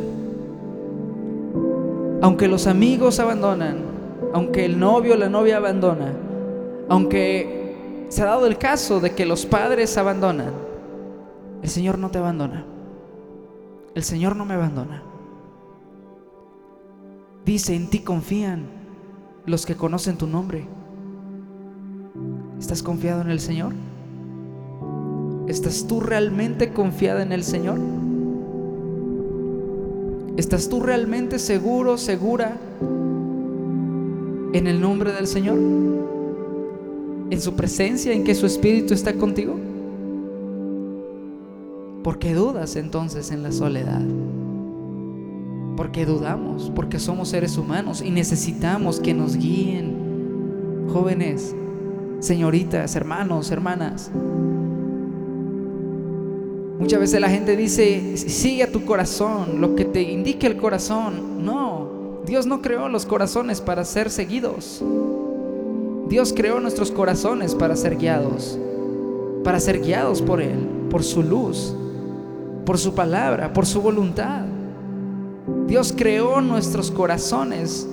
Aunque 2.20 2.48
los 2.48 2.66
amigos 2.66 3.18
abandonan, 3.18 3.78
aunque 4.32 4.64
el 4.64 4.78
novio 4.78 5.14
o 5.14 5.16
la 5.16 5.28
novia 5.28 5.56
abandona, 5.56 6.12
aunque 6.88 8.06
se 8.08 8.22
ha 8.22 8.26
dado 8.26 8.46
el 8.46 8.58
caso 8.58 9.00
de 9.00 9.14
que 9.14 9.24
los 9.24 9.46
padres 9.46 9.96
abandonan, 9.96 10.52
el 11.62 11.68
Señor 11.68 11.98
no 11.98 12.10
te 12.10 12.18
abandona. 12.18 12.64
El 13.94 14.02
Señor 14.02 14.36
no 14.36 14.44
me 14.44 14.54
abandona. 14.54 15.02
Dice, 17.44 17.74
en 17.74 17.90
ti 17.90 18.00
confían 18.00 18.66
los 19.46 19.66
que 19.66 19.76
conocen 19.76 20.16
tu 20.16 20.26
nombre. 20.26 20.66
¿Estás 22.62 22.84
confiado 22.84 23.22
en 23.22 23.30
el 23.30 23.40
Señor? 23.40 23.72
¿Estás 25.48 25.84
tú 25.88 25.98
realmente 25.98 26.72
confiada 26.72 27.20
en 27.20 27.32
el 27.32 27.42
Señor? 27.42 27.80
¿Estás 30.36 30.68
tú 30.68 30.78
realmente 30.78 31.40
seguro, 31.40 31.98
segura 31.98 32.56
en 34.52 34.68
el 34.68 34.80
nombre 34.80 35.10
del 35.10 35.26
Señor? 35.26 35.58
¿En 37.30 37.40
su 37.40 37.54
presencia, 37.54 38.12
en 38.12 38.22
que 38.22 38.36
su 38.36 38.46
Espíritu 38.46 38.94
está 38.94 39.14
contigo? 39.14 39.56
¿Por 42.04 42.20
qué 42.20 42.32
dudas 42.32 42.76
entonces 42.76 43.32
en 43.32 43.42
la 43.42 43.50
soledad? 43.50 44.02
Porque 45.76 46.06
dudamos, 46.06 46.70
porque 46.76 47.00
somos 47.00 47.30
seres 47.30 47.58
humanos 47.58 48.00
y 48.02 48.10
necesitamos 48.12 49.00
que 49.00 49.14
nos 49.14 49.36
guíen. 49.36 50.86
Jóvenes, 50.92 51.56
señoritas, 52.22 52.94
hermanos, 52.94 53.50
hermanas. 53.50 54.10
Muchas 56.78 57.00
veces 57.00 57.20
la 57.20 57.28
gente 57.28 57.56
dice, 57.56 58.16
sigue 58.16 58.62
a 58.62 58.72
tu 58.72 58.84
corazón, 58.84 59.60
lo 59.60 59.74
que 59.74 59.84
te 59.84 60.02
indique 60.02 60.46
el 60.46 60.56
corazón. 60.56 61.44
No, 61.44 62.22
Dios 62.24 62.46
no 62.46 62.62
creó 62.62 62.88
los 62.88 63.06
corazones 63.06 63.60
para 63.60 63.84
ser 63.84 64.10
seguidos. 64.10 64.82
Dios 66.08 66.32
creó 66.34 66.60
nuestros 66.60 66.90
corazones 66.90 67.54
para 67.54 67.76
ser 67.76 67.96
guiados, 67.96 68.58
para 69.44 69.60
ser 69.60 69.80
guiados 69.80 70.22
por 70.22 70.40
Él, 70.40 70.58
por 70.90 71.02
su 71.02 71.22
luz, 71.22 71.74
por 72.64 72.78
su 72.78 72.94
palabra, 72.94 73.52
por 73.52 73.66
su 73.66 73.80
voluntad. 73.80 74.44
Dios 75.66 75.92
creó 75.96 76.40
nuestros 76.40 76.90
corazones 76.90 77.88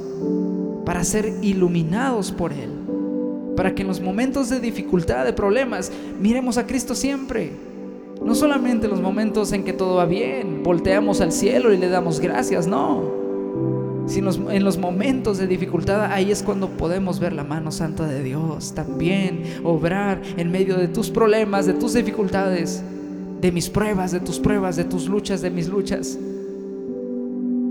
para 0.85 1.03
ser 1.03 1.33
iluminados 1.41 2.31
por 2.31 2.53
Él 2.53 2.78
para 3.55 3.75
que 3.75 3.81
en 3.81 3.87
los 3.87 4.01
momentos 4.01 4.49
de 4.49 4.59
dificultad, 4.59 5.25
de 5.25 5.33
problemas, 5.33 5.91
miremos 6.19 6.57
a 6.57 6.65
Cristo 6.65 6.95
siempre. 6.95 7.51
No 8.23 8.35
solamente 8.35 8.85
en 8.85 8.91
los 8.91 9.01
momentos 9.01 9.51
en 9.53 9.63
que 9.63 9.73
todo 9.73 9.95
va 9.95 10.05
bien, 10.05 10.61
volteamos 10.63 11.21
al 11.21 11.31
cielo 11.31 11.73
y 11.73 11.77
le 11.77 11.89
damos 11.89 12.19
gracias, 12.19 12.67
no. 12.67 13.19
Sino 14.07 14.31
en 14.49 14.63
los 14.63 14.77
momentos 14.77 15.37
de 15.37 15.47
dificultad, 15.47 16.11
ahí 16.11 16.31
es 16.31 16.43
cuando 16.43 16.69
podemos 16.69 17.19
ver 17.19 17.33
la 17.33 17.43
mano 17.43 17.71
santa 17.71 18.07
de 18.07 18.23
Dios 18.23 18.73
también, 18.73 19.43
obrar 19.63 20.21
en 20.35 20.51
medio 20.51 20.77
de 20.77 20.87
tus 20.87 21.09
problemas, 21.09 21.65
de 21.65 21.73
tus 21.73 21.93
dificultades, 21.93 22.83
de 23.39 23.51
mis 23.51 23.69
pruebas, 23.69 24.11
de 24.11 24.19
tus 24.19 24.39
pruebas, 24.39 24.75
de 24.75 24.83
tus 24.83 25.07
luchas, 25.07 25.41
de 25.41 25.51
mis 25.51 25.69
luchas. 25.69 26.17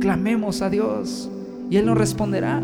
Clamemos 0.01 0.63
a 0.63 0.71
Dios 0.71 1.29
y 1.71 1.77
Él 1.77 1.87
nos 1.87 1.99
responderá. 1.99 2.63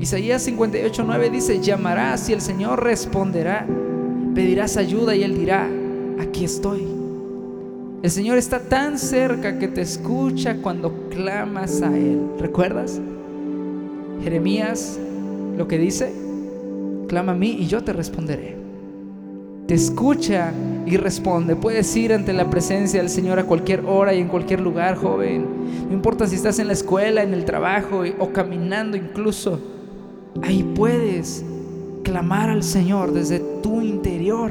Isaías 0.00 0.48
58:9 0.48 1.30
dice, 1.30 1.60
llamarás 1.60 2.30
y 2.30 2.32
el 2.32 2.40
Señor 2.40 2.82
responderá, 2.82 3.66
pedirás 4.34 4.78
ayuda 4.78 5.14
y 5.14 5.22
Él 5.22 5.36
dirá, 5.36 5.68
aquí 6.18 6.46
estoy. 6.46 6.86
El 8.02 8.10
Señor 8.10 8.38
está 8.38 8.60
tan 8.60 8.98
cerca 8.98 9.58
que 9.58 9.68
te 9.68 9.82
escucha 9.82 10.56
cuando 10.62 11.10
clamas 11.10 11.82
a 11.82 11.94
Él. 11.94 12.18
¿Recuerdas? 12.38 12.98
Jeremías 14.22 14.98
lo 15.58 15.68
que 15.68 15.76
dice, 15.76 16.10
clama 17.06 17.32
a 17.32 17.36
mí 17.36 17.58
y 17.60 17.66
yo 17.66 17.84
te 17.84 17.92
responderé. 17.92 18.56
Te 19.66 19.74
escucha 19.74 20.50
y 20.86 20.96
responde. 20.96 21.56
Puedes 21.56 21.94
ir 21.94 22.14
ante 22.14 22.32
la 22.32 22.48
presencia 22.48 23.00
del 23.00 23.10
Señor 23.10 23.38
a 23.38 23.44
cualquier 23.44 23.84
hora 23.84 24.14
y 24.14 24.20
en 24.20 24.28
cualquier 24.28 24.60
lugar, 24.60 24.96
joven. 24.96 25.44
No 25.88 25.92
importa 25.92 26.26
si 26.26 26.36
estás 26.36 26.58
en 26.58 26.68
la 26.68 26.72
escuela, 26.72 27.22
en 27.22 27.34
el 27.34 27.44
trabajo 27.44 28.02
o 28.18 28.32
caminando 28.32 28.96
incluso. 28.96 29.60
Ahí 30.42 30.62
puedes 30.74 31.44
clamar 32.02 32.50
al 32.50 32.62
Señor 32.62 33.12
desde 33.12 33.40
tu 33.62 33.80
interior. 33.80 34.50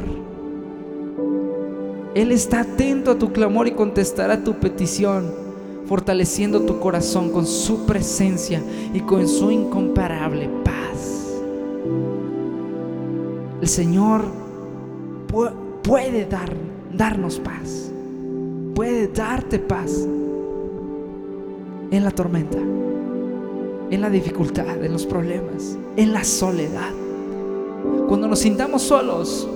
Él 2.16 2.32
está 2.32 2.62
atento 2.62 3.12
a 3.12 3.20
tu 3.20 3.32
clamor 3.32 3.68
y 3.68 3.72
contestará 3.72 4.44
tu 4.44 4.60
petición. 4.60 5.50
fortaleciendo 5.90 6.62
tu 6.62 6.80
corazón 6.80 7.32
con 7.32 7.48
su 7.48 7.88
presencia 7.88 8.62
y 8.94 9.00
con 9.00 9.28
su 9.28 9.50
incomparable 9.50 10.48
paz. 10.64 11.42
El 13.60 13.68
Señor 13.68 14.22
puede 15.82 16.26
dar, 16.28 16.54
darnos 16.96 17.40
paz, 17.40 17.92
puede 18.76 19.08
darte 19.08 19.58
paz 19.58 20.08
en 21.90 22.04
la 22.04 22.12
tormenta, 22.12 22.60
en 23.90 24.02
la 24.02 24.10
dificultad, 24.10 24.84
en 24.84 24.94
los 24.94 25.06
problemas, 25.06 25.78
en 25.96 26.14
la 26.14 26.24
soledad. 26.24 26.92
Cuando 28.08 28.28
nos 28.28 28.40
sintamos 28.40 28.84
solos, 28.84 29.48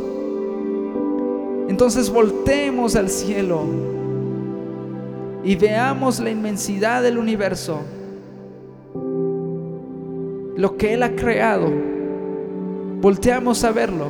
entonces 1.68 2.10
voltemos 2.10 2.96
al 2.96 3.10
cielo 3.10 3.62
y 5.44 5.56
veamos 5.56 6.20
la 6.20 6.30
inmensidad 6.30 7.04
del 7.04 7.18
universo, 7.18 7.80
lo 10.56 10.78
que 10.78 10.94
Él 10.94 11.04
ha 11.04 11.16
creado. 11.16 11.72
Volteamos 13.02 13.64
a 13.64 13.72
verlo 13.72 14.06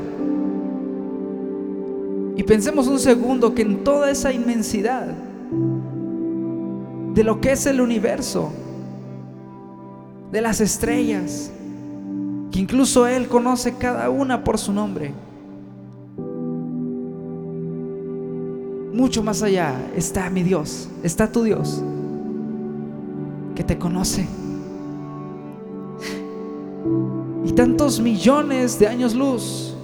y 2.35 2.43
pensemos 2.43 2.87
un 2.87 2.99
segundo 2.99 3.53
que 3.53 3.61
en 3.61 3.83
toda 3.83 4.09
esa 4.09 4.31
inmensidad 4.31 5.07
de 7.13 7.23
lo 7.23 7.39
que 7.39 7.51
es 7.51 7.65
el 7.65 7.79
universo, 7.79 8.51
de 10.33 10.41
las 10.41 10.61
estrellas, 10.61 11.51
que 12.51 12.59
incluso 12.59 13.05
Él 13.05 13.27
conoce 13.27 13.75
cada 13.75 14.09
una 14.09 14.43
por 14.43 14.57
su 14.57 14.73
nombre. 14.73 15.13
Mucho 18.91 19.21
más 19.21 19.43
allá 19.43 19.75
está 19.95 20.31
mi 20.31 20.41
Dios, 20.41 20.89
está 21.03 21.31
tu 21.31 21.43
Dios, 21.43 21.83
que 23.53 23.63
te 23.63 23.77
conoce. 23.77 24.25
Y 27.45 27.51
tantos 27.51 27.99
millones 27.99 28.79
de 28.79 28.87
años 28.87 29.13
luz 29.13 29.75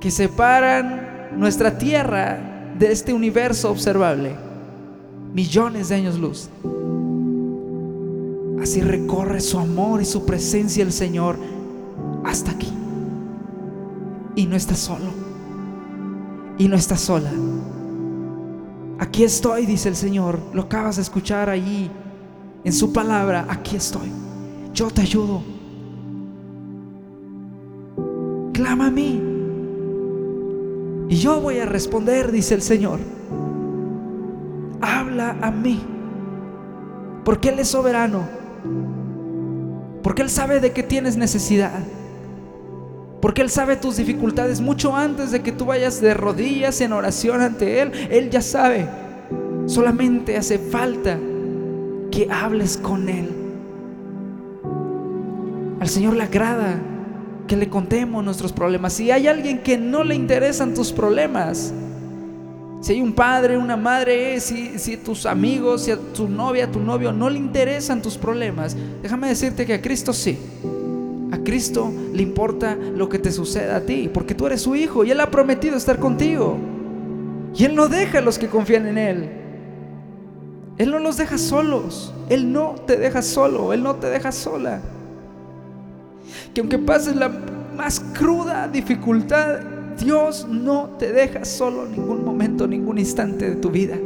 que 0.00 0.10
separan 0.10 1.30
nuestra 1.36 1.78
tierra 1.78 2.72
de 2.76 2.90
este 2.90 3.12
universo 3.12 3.70
observable 3.70 4.34
millones 5.32 5.90
de 5.90 5.94
años 5.94 6.18
luz. 6.18 6.48
Así 8.66 8.80
recorre 8.80 9.38
su 9.40 9.60
amor 9.60 10.02
y 10.02 10.04
su 10.04 10.26
presencia 10.26 10.82
el 10.82 10.90
Señor 10.90 11.36
hasta 12.24 12.50
aquí. 12.50 12.72
Y 14.34 14.44
no 14.46 14.56
está 14.56 14.74
solo. 14.74 15.06
Y 16.58 16.66
no 16.66 16.74
está 16.74 16.96
sola. 16.96 17.30
Aquí 18.98 19.22
estoy, 19.22 19.66
dice 19.66 19.88
el 19.88 19.94
Señor. 19.94 20.40
Lo 20.52 20.62
acabas 20.62 20.96
de 20.96 21.02
escuchar 21.02 21.48
allí 21.48 21.88
en 22.64 22.72
su 22.72 22.92
palabra. 22.92 23.46
Aquí 23.48 23.76
estoy. 23.76 24.10
Yo 24.74 24.90
te 24.90 25.02
ayudo. 25.02 25.44
Clama 28.52 28.88
a 28.88 28.90
mí. 28.90 29.22
Y 31.08 31.14
yo 31.14 31.40
voy 31.40 31.58
a 31.58 31.66
responder, 31.66 32.32
dice 32.32 32.54
el 32.54 32.62
Señor 32.62 32.98
habla 34.80 35.36
a 35.40 35.52
mí. 35.52 35.80
Porque 37.24 37.50
Él 37.50 37.60
es 37.60 37.68
soberano. 37.68 38.35
Porque 40.02 40.22
Él 40.22 40.30
sabe 40.30 40.60
de 40.60 40.72
qué 40.72 40.82
tienes 40.82 41.16
necesidad. 41.16 41.80
Porque 43.20 43.42
Él 43.42 43.50
sabe 43.50 43.76
tus 43.76 43.96
dificultades 43.96 44.60
mucho 44.60 44.94
antes 44.94 45.30
de 45.30 45.42
que 45.42 45.52
tú 45.52 45.64
vayas 45.64 46.00
de 46.00 46.14
rodillas 46.14 46.80
en 46.80 46.92
oración 46.92 47.40
ante 47.40 47.80
Él. 47.80 47.92
Él 48.10 48.30
ya 48.30 48.40
sabe. 48.40 48.88
Solamente 49.66 50.36
hace 50.36 50.58
falta 50.58 51.18
que 52.10 52.28
hables 52.30 52.76
con 52.76 53.08
Él. 53.08 53.30
Al 55.80 55.88
Señor 55.88 56.14
le 56.14 56.22
agrada 56.22 56.80
que 57.46 57.56
le 57.56 57.68
contemos 57.68 58.24
nuestros 58.24 58.52
problemas. 58.52 58.92
Si 58.92 59.10
hay 59.10 59.26
alguien 59.26 59.62
que 59.62 59.78
no 59.78 60.04
le 60.04 60.14
interesan 60.14 60.74
tus 60.74 60.92
problemas, 60.92 61.72
si 62.80 62.92
hay 62.92 63.00
un 63.00 63.12
padre, 63.12 63.56
una 63.56 63.76
madre, 63.76 64.38
si, 64.40 64.96
tus 64.98 65.26
amigos, 65.26 65.82
si 65.84 65.90
a 65.90 65.96
tu 65.96 66.28
novia, 66.28 66.66
a 66.66 66.70
tu 66.70 66.80
novio 66.80 67.12
no 67.12 67.30
le 67.30 67.38
interesan 67.38 68.02
tus 68.02 68.16
problemas, 68.16 68.76
déjame 69.02 69.28
decirte 69.28 69.66
que 69.66 69.74
a 69.74 69.82
Cristo 69.82 70.12
sí. 70.12 70.38
A 71.32 71.38
Cristo 71.38 71.92
le 72.12 72.22
importa 72.22 72.76
lo 72.76 73.08
que 73.08 73.18
te 73.18 73.32
suceda 73.32 73.76
a 73.76 73.80
ti, 73.80 74.08
porque 74.12 74.34
tú 74.34 74.46
eres 74.46 74.62
su 74.62 74.76
hijo 74.76 75.04
y 75.04 75.10
Él 75.10 75.20
ha 75.20 75.30
prometido 75.30 75.76
estar 75.76 75.98
contigo. 75.98 76.56
Y 77.54 77.64
Él 77.64 77.74
no 77.74 77.88
deja 77.88 78.18
a 78.18 78.20
los 78.20 78.38
que 78.38 78.48
confían 78.48 78.86
en 78.86 78.98
Él. 78.98 79.30
Él 80.78 80.90
no 80.90 80.98
los 80.98 81.16
deja 81.16 81.38
solos. 81.38 82.12
Él 82.28 82.52
no 82.52 82.74
te 82.86 82.96
deja 82.96 83.22
solo. 83.22 83.72
Él 83.72 83.82
no 83.82 83.96
te 83.96 84.08
deja 84.08 84.30
sola. 84.30 84.80
Que 86.52 86.60
aunque 86.60 86.78
pases 86.78 87.16
la 87.16 87.28
más 87.28 88.00
cruda 88.00 88.68
dificultad 88.68 89.75
Dios 89.98 90.46
no 90.48 90.90
te 90.98 91.12
deja 91.12 91.44
solo 91.44 91.86
ningún 91.86 92.24
momento, 92.24 92.66
ningún 92.66 92.98
instante 92.98 93.50
de 93.50 93.56
tu 93.56 93.70
vida. 93.70 93.96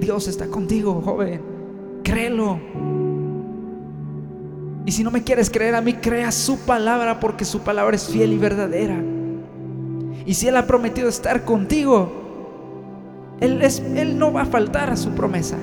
Dios 0.00 0.28
está 0.28 0.46
contigo, 0.46 1.00
joven. 1.04 1.40
Créelo. 2.02 2.58
Y 4.86 4.92
si 4.92 5.04
no 5.04 5.10
me 5.10 5.22
quieres 5.22 5.50
creer 5.50 5.74
a 5.74 5.80
mí, 5.80 5.94
crea 5.94 6.32
su 6.32 6.58
palabra 6.58 7.20
porque 7.20 7.44
su 7.44 7.60
palabra 7.60 7.96
es 7.96 8.08
fiel 8.08 8.32
y 8.32 8.38
verdadera. 8.38 8.96
Y 10.26 10.34
si 10.34 10.48
Él 10.48 10.56
ha 10.56 10.66
prometido 10.66 11.08
estar 11.08 11.44
contigo, 11.44 12.10
Él, 13.40 13.62
es, 13.62 13.80
él 13.80 14.18
no 14.18 14.32
va 14.32 14.42
a 14.42 14.46
faltar 14.46 14.90
a 14.90 14.96
su 14.96 15.10
promesa. 15.10 15.56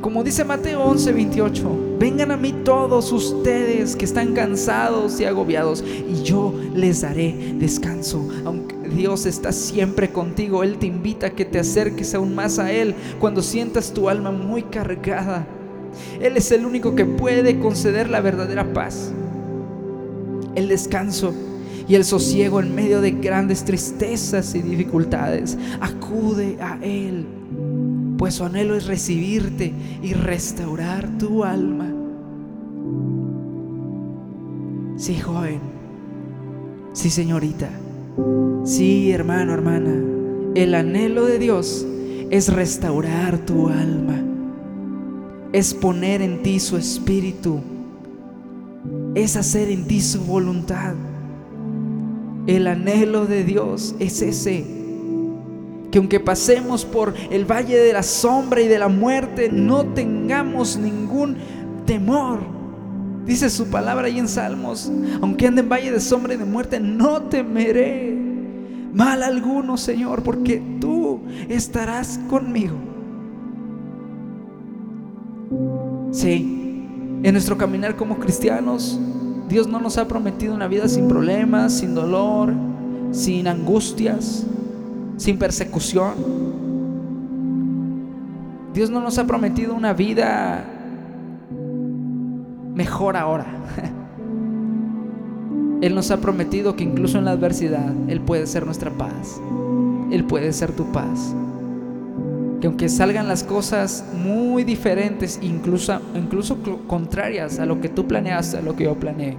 Como 0.00 0.24
dice 0.24 0.44
Mateo 0.44 0.82
11, 0.82 1.12
28, 1.12 1.89
vengan 2.00 2.30
a 2.30 2.36
mí 2.38 2.54
todos 2.64 3.12
ustedes 3.12 3.94
que 3.94 4.06
están 4.06 4.32
cansados 4.32 5.20
y 5.20 5.26
agobiados 5.26 5.84
y 5.84 6.22
yo 6.22 6.54
les 6.74 7.02
daré 7.02 7.54
descanso. 7.58 8.26
Aunque 8.46 8.74
Dios 8.88 9.26
está 9.26 9.52
siempre 9.52 10.10
contigo, 10.10 10.64
Él 10.64 10.78
te 10.78 10.86
invita 10.86 11.26
a 11.26 11.30
que 11.30 11.44
te 11.44 11.58
acerques 11.58 12.14
aún 12.14 12.34
más 12.34 12.58
a 12.58 12.72
Él 12.72 12.94
cuando 13.20 13.42
sientas 13.42 13.92
tu 13.92 14.08
alma 14.08 14.32
muy 14.32 14.62
cargada. 14.62 15.46
Él 16.22 16.38
es 16.38 16.50
el 16.52 16.64
único 16.64 16.94
que 16.94 17.04
puede 17.04 17.58
conceder 17.58 18.08
la 18.08 18.22
verdadera 18.22 18.72
paz, 18.72 19.12
el 20.54 20.68
descanso 20.68 21.34
y 21.86 21.96
el 21.96 22.06
sosiego 22.06 22.60
en 22.60 22.74
medio 22.74 23.02
de 23.02 23.10
grandes 23.10 23.62
tristezas 23.62 24.54
y 24.54 24.62
dificultades. 24.62 25.58
Acude 25.80 26.56
a 26.62 26.78
Él 26.82 27.39
pues 28.20 28.34
su 28.34 28.44
anhelo 28.44 28.74
es 28.74 28.84
recibirte 28.84 29.72
y 30.02 30.12
restaurar 30.12 31.08
tu 31.16 31.42
alma. 31.42 31.90
Sí, 34.98 35.16
joven. 35.16 35.60
Sí, 36.92 37.08
señorita. 37.08 37.70
Sí, 38.64 39.10
hermano, 39.10 39.54
hermana. 39.54 39.94
El 40.54 40.74
anhelo 40.74 41.24
de 41.24 41.38
Dios 41.38 41.86
es 42.28 42.52
restaurar 42.52 43.38
tu 43.38 43.70
alma. 43.70 44.22
Es 45.54 45.72
poner 45.72 46.20
en 46.20 46.42
ti 46.42 46.60
su 46.60 46.76
espíritu. 46.76 47.60
Es 49.14 49.34
hacer 49.36 49.70
en 49.70 49.86
ti 49.86 50.02
su 50.02 50.20
voluntad. 50.26 50.92
El 52.46 52.66
anhelo 52.66 53.24
de 53.24 53.44
Dios 53.44 53.94
es 53.98 54.20
ese 54.20 54.79
que 55.90 55.98
aunque 55.98 56.20
pasemos 56.20 56.84
por 56.84 57.14
el 57.30 57.44
valle 57.44 57.76
de 57.76 57.92
la 57.92 58.02
sombra 58.02 58.60
y 58.60 58.68
de 58.68 58.78
la 58.78 58.88
muerte, 58.88 59.50
no 59.52 59.84
tengamos 59.86 60.76
ningún 60.76 61.36
temor. 61.84 62.40
Dice 63.26 63.50
su 63.50 63.66
palabra 63.68 64.06
ahí 64.06 64.18
en 64.18 64.28
Salmos, 64.28 64.90
aunque 65.20 65.46
ande 65.46 65.62
en 65.62 65.68
valle 65.68 65.90
de 65.90 66.00
sombra 66.00 66.34
y 66.34 66.36
de 66.36 66.44
muerte, 66.44 66.80
no 66.80 67.22
temeré 67.22 68.16
mal 68.92 69.22
alguno, 69.22 69.76
Señor, 69.76 70.22
porque 70.22 70.62
tú 70.80 71.20
estarás 71.48 72.18
conmigo. 72.28 72.76
Sí, 76.12 76.86
en 77.22 77.32
nuestro 77.32 77.56
caminar 77.56 77.96
como 77.96 78.18
cristianos, 78.18 78.98
Dios 79.48 79.66
no 79.66 79.80
nos 79.80 79.98
ha 79.98 80.06
prometido 80.06 80.54
una 80.54 80.68
vida 80.68 80.88
sin 80.88 81.08
problemas, 81.08 81.78
sin 81.78 81.94
dolor, 81.94 82.54
sin 83.12 83.48
angustias 83.48 84.46
sin 85.20 85.38
persecución. 85.38 86.14
Dios 88.72 88.88
no 88.88 89.02
nos 89.02 89.18
ha 89.18 89.26
prometido 89.26 89.74
una 89.74 89.92
vida 89.92 90.64
mejor 92.74 93.18
ahora. 93.18 93.44
Él 95.82 95.94
nos 95.94 96.10
ha 96.10 96.22
prometido 96.22 96.74
que 96.74 96.84
incluso 96.84 97.18
en 97.18 97.26
la 97.26 97.32
adversidad 97.32 97.92
Él 98.08 98.22
puede 98.22 98.46
ser 98.46 98.64
nuestra 98.64 98.90
paz. 98.92 99.38
Él 100.10 100.24
puede 100.24 100.54
ser 100.54 100.72
tu 100.72 100.90
paz. 100.90 101.34
Que 102.62 102.66
aunque 102.66 102.88
salgan 102.88 103.28
las 103.28 103.44
cosas 103.44 104.06
muy 104.24 104.64
diferentes, 104.64 105.38
incluso, 105.42 106.00
incluso 106.14 106.56
contrarias 106.86 107.58
a 107.58 107.66
lo 107.66 107.78
que 107.82 107.90
tú 107.90 108.06
planeaste, 108.06 108.56
a 108.56 108.62
lo 108.62 108.74
que 108.74 108.84
yo 108.84 108.94
planeé, 108.94 109.36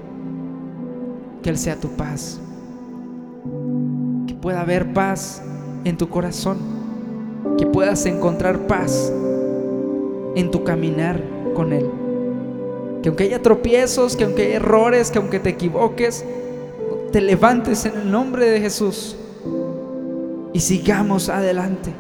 que 1.42 1.50
Él 1.50 1.58
sea 1.58 1.76
tu 1.76 1.90
paz. 1.90 2.40
Que 4.28 4.36
pueda 4.36 4.62
haber 4.62 4.94
paz 4.94 5.42
en 5.84 5.98
tu 5.98 6.10
corazón, 6.10 6.58
que 7.58 7.66
puedas 7.66 8.06
encontrar 8.06 8.68
paz 8.68 9.12
en 10.36 10.52
tu 10.52 10.64
caminar 10.64 11.22
con 11.54 11.74
Él. 11.74 11.90
Que 13.02 13.10
aunque 13.10 13.24
haya 13.26 13.42
tropiezos, 13.42 14.16
que 14.16 14.24
aunque 14.24 14.44
haya 14.44 14.56
errores, 14.58 15.12
que 15.12 15.18
aunque 15.18 15.40
te 15.40 15.50
equivoques, 15.50 16.24
te 17.12 17.22
levantes 17.22 17.86
en 17.86 17.98
el 17.98 18.12
nombre 18.12 18.50
de 18.50 18.62
Jesús 18.62 19.16
y 20.54 20.60
sigamos 20.60 21.30
adelante. 21.30 21.92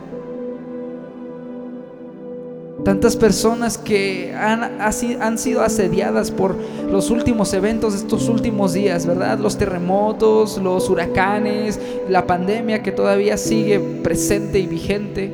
Tantas 2.83 3.15
personas 3.15 3.77
que 3.77 4.33
han, 4.33 4.81
han, 4.81 5.37
sido 5.37 5.61
asediadas 5.61 6.31
por 6.31 6.55
los 6.89 7.11
últimos 7.11 7.53
eventos 7.53 7.93
de 7.93 7.99
estos 7.99 8.27
últimos 8.27 8.73
días, 8.73 9.05
¿verdad? 9.05 9.37
Los 9.37 9.57
terremotos, 9.57 10.57
los 10.57 10.89
huracanes, 10.89 11.79
la 12.09 12.25
pandemia 12.25 12.81
que 12.81 12.91
todavía 12.91 13.37
sigue 13.37 13.79
presente 13.79 14.57
y 14.57 14.65
vigente, 14.65 15.31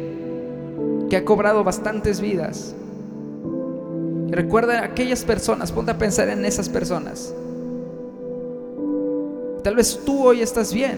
que 1.10 1.15
ha 1.15 1.23
cobrado 1.23 1.63
bastantes 1.63 2.19
vidas. 2.19 2.75
recuerda 4.29 4.79
a 4.79 4.86
aquellas 4.86 5.23
personas, 5.23 5.71
ponte 5.71 5.91
a 5.91 5.97
pensar 5.97 6.27
en 6.27 6.43
esas 6.43 6.67
personas. 6.67 7.33
Tal 9.63 9.75
vez 9.75 10.01
tú 10.05 10.25
hoy 10.25 10.41
estás 10.41 10.73
bien, 10.73 10.97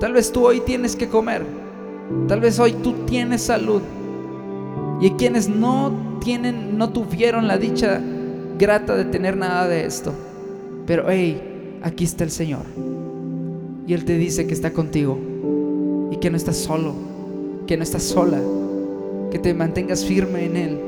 tal 0.00 0.12
vez 0.12 0.32
tú 0.32 0.44
hoy 0.44 0.60
tienes 0.60 0.96
que 0.96 1.08
comer, 1.08 1.44
tal 2.26 2.40
vez 2.40 2.58
hoy 2.58 2.72
tú 2.72 2.94
tienes 3.06 3.42
salud. 3.42 3.80
Y 5.00 5.10
quienes 5.10 5.48
no 5.48 6.18
tienen, 6.20 6.78
no 6.78 6.90
tuvieron 6.90 7.46
la 7.46 7.58
dicha 7.58 8.00
grata 8.58 8.96
de 8.96 9.04
tener 9.04 9.36
nada 9.36 9.68
de 9.68 9.84
esto. 9.84 10.12
Pero 10.86 11.06
hey, 11.08 11.78
aquí 11.82 12.04
está 12.04 12.24
el 12.24 12.30
Señor. 12.30 12.62
Y 13.86 13.92
Él 13.92 14.04
te 14.04 14.16
dice 14.16 14.46
que 14.46 14.54
está 14.54 14.72
contigo. 14.72 15.18
Y 16.10 16.16
que 16.16 16.30
no 16.30 16.36
estás 16.36 16.56
solo. 16.56 16.94
Que 17.66 17.76
no 17.76 17.82
estás 17.82 18.04
sola. 18.04 18.40
Que 19.30 19.38
te 19.38 19.52
mantengas 19.52 20.04
firme 20.04 20.46
en 20.46 20.56
Él. 20.56 20.78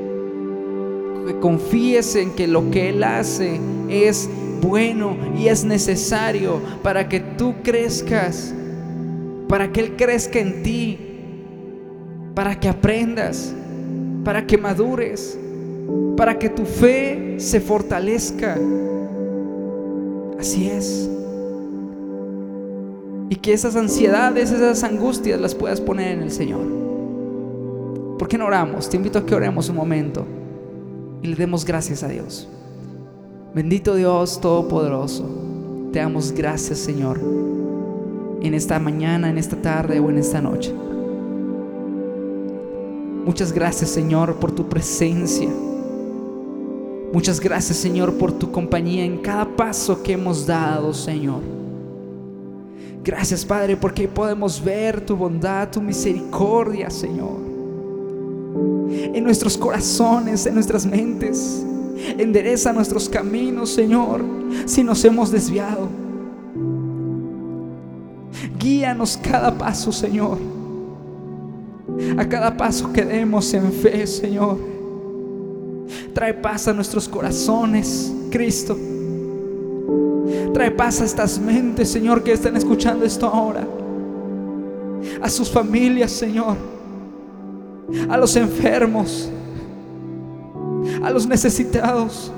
Que 1.27 1.39
confíes 1.39 2.17
en 2.17 2.31
que 2.35 2.47
lo 2.47 2.71
que 2.71 2.89
Él 2.89 3.05
hace 3.05 3.61
es 3.91 4.29
bueno 4.63 5.17
y 5.39 5.49
es 5.49 5.65
necesario 5.65 6.61
para 6.83 7.09
que 7.09 7.21
tú 7.21 7.57
crezcas. 7.63 8.55
Para 9.49 9.71
que 9.71 9.81
Él 9.81 9.97
crezca 9.97 10.39
en 10.39 10.63
ti. 10.63 10.99
Para 12.35 12.59
que 12.59 12.69
aprendas 12.69 13.55
para 14.29 14.47
que 14.47 14.59
madures, 14.59 15.39
para 16.15 16.39
que 16.39 16.51
tu 16.51 16.67
fe 16.67 17.37
se 17.39 17.63
fortalezca. 17.63 18.59
Así 20.39 20.69
es. 20.69 21.09
Y 23.31 23.37
que 23.37 23.55
esas 23.55 23.75
ansiedades, 23.75 24.51
esas 24.51 24.85
angustias 24.85 25.41
las 25.41 25.55
puedas 25.55 25.81
poner 25.81 26.13
en 26.13 26.25
el 26.25 26.31
Señor. 26.31 26.61
¿Por 28.19 28.29
qué 28.29 28.37
no 28.37 28.45
oramos? 28.45 28.91
Te 28.91 28.99
invito 28.99 29.19
a 29.19 29.25
que 29.25 29.35
oremos 29.35 29.71
un 29.71 29.77
momento 29.77 30.27
y 31.23 31.29
le 31.29 31.35
demos 31.35 31.65
gracias 31.65 32.03
a 32.03 32.09
Dios. 32.09 32.51
Bendito 33.55 33.95
Dios 33.95 34.43
Todopoderoso, 34.43 35.25
te 35.91 36.01
damos 36.01 36.33
gracias 36.33 36.81
Señor 36.81 37.19
en 38.43 38.53
esta 38.53 38.79
mañana, 38.79 39.31
en 39.31 39.39
esta 39.39 39.57
tarde 39.57 39.99
o 40.01 40.11
en 40.11 40.19
esta 40.19 40.43
noche. 40.43 40.75
Muchas 43.25 43.53
gracias 43.53 43.91
Señor 43.91 44.37
por 44.37 44.53
tu 44.53 44.69
presencia. 44.69 45.49
Muchas 47.13 47.41
gracias 47.41 47.79
Señor 47.79 48.15
por 48.15 48.33
tu 48.33 48.51
compañía 48.51 49.05
en 49.05 49.19
cada 49.19 49.45
paso 49.45 50.03
que 50.03 50.13
hemos 50.13 50.47
dado 50.47 50.93
Señor. 50.93 51.41
Gracias 53.03 53.45
Padre 53.45 53.77
porque 53.77 54.09
podemos 54.09 54.63
ver 54.63 55.01
tu 55.01 55.17
bondad, 55.17 55.71
tu 55.71 55.81
misericordia 55.81 56.91
Señor. 56.91 57.39
En 59.15 59.25
nuestros 59.25 59.57
corazones, 59.57 60.47
en 60.47 60.55
nuestras 60.55 60.85
mentes. 60.85 61.65
Endereza 62.19 62.73
nuestros 62.73 63.09
caminos 63.09 63.71
Señor 63.71 64.23
si 64.67 64.85
nos 64.85 65.05
hemos 65.05 65.31
desviado. 65.31 65.89
Guíanos 68.59 69.17
cada 69.17 69.57
paso 69.57 69.93
Señor 69.93 70.58
a 72.17 72.29
cada 72.29 72.57
paso 72.57 72.93
que 72.93 73.05
demos 73.05 73.53
en 73.55 73.73
fe, 73.73 74.07
Señor. 74.07 74.59
Trae 76.13 76.35
paz 76.35 76.69
a 76.69 76.73
nuestros 76.73 77.09
corazones, 77.09 78.13
Cristo. 78.31 78.77
Trae 80.53 80.71
paz 80.71 81.01
a 81.01 81.05
estas 81.05 81.39
mentes, 81.39 81.91
Señor, 81.91 82.23
que 82.23 82.33
están 82.33 82.57
escuchando 82.57 83.05
esto 83.05 83.27
ahora. 83.27 83.67
A 85.23 85.29
sus 85.29 85.51
familias, 85.51 86.13
Señor. 86.13 86.57
A 88.09 88.17
los 88.17 88.37
enfermos. 88.37 89.31
A 91.03 91.11
los 91.11 91.27
necesitados 91.27 92.33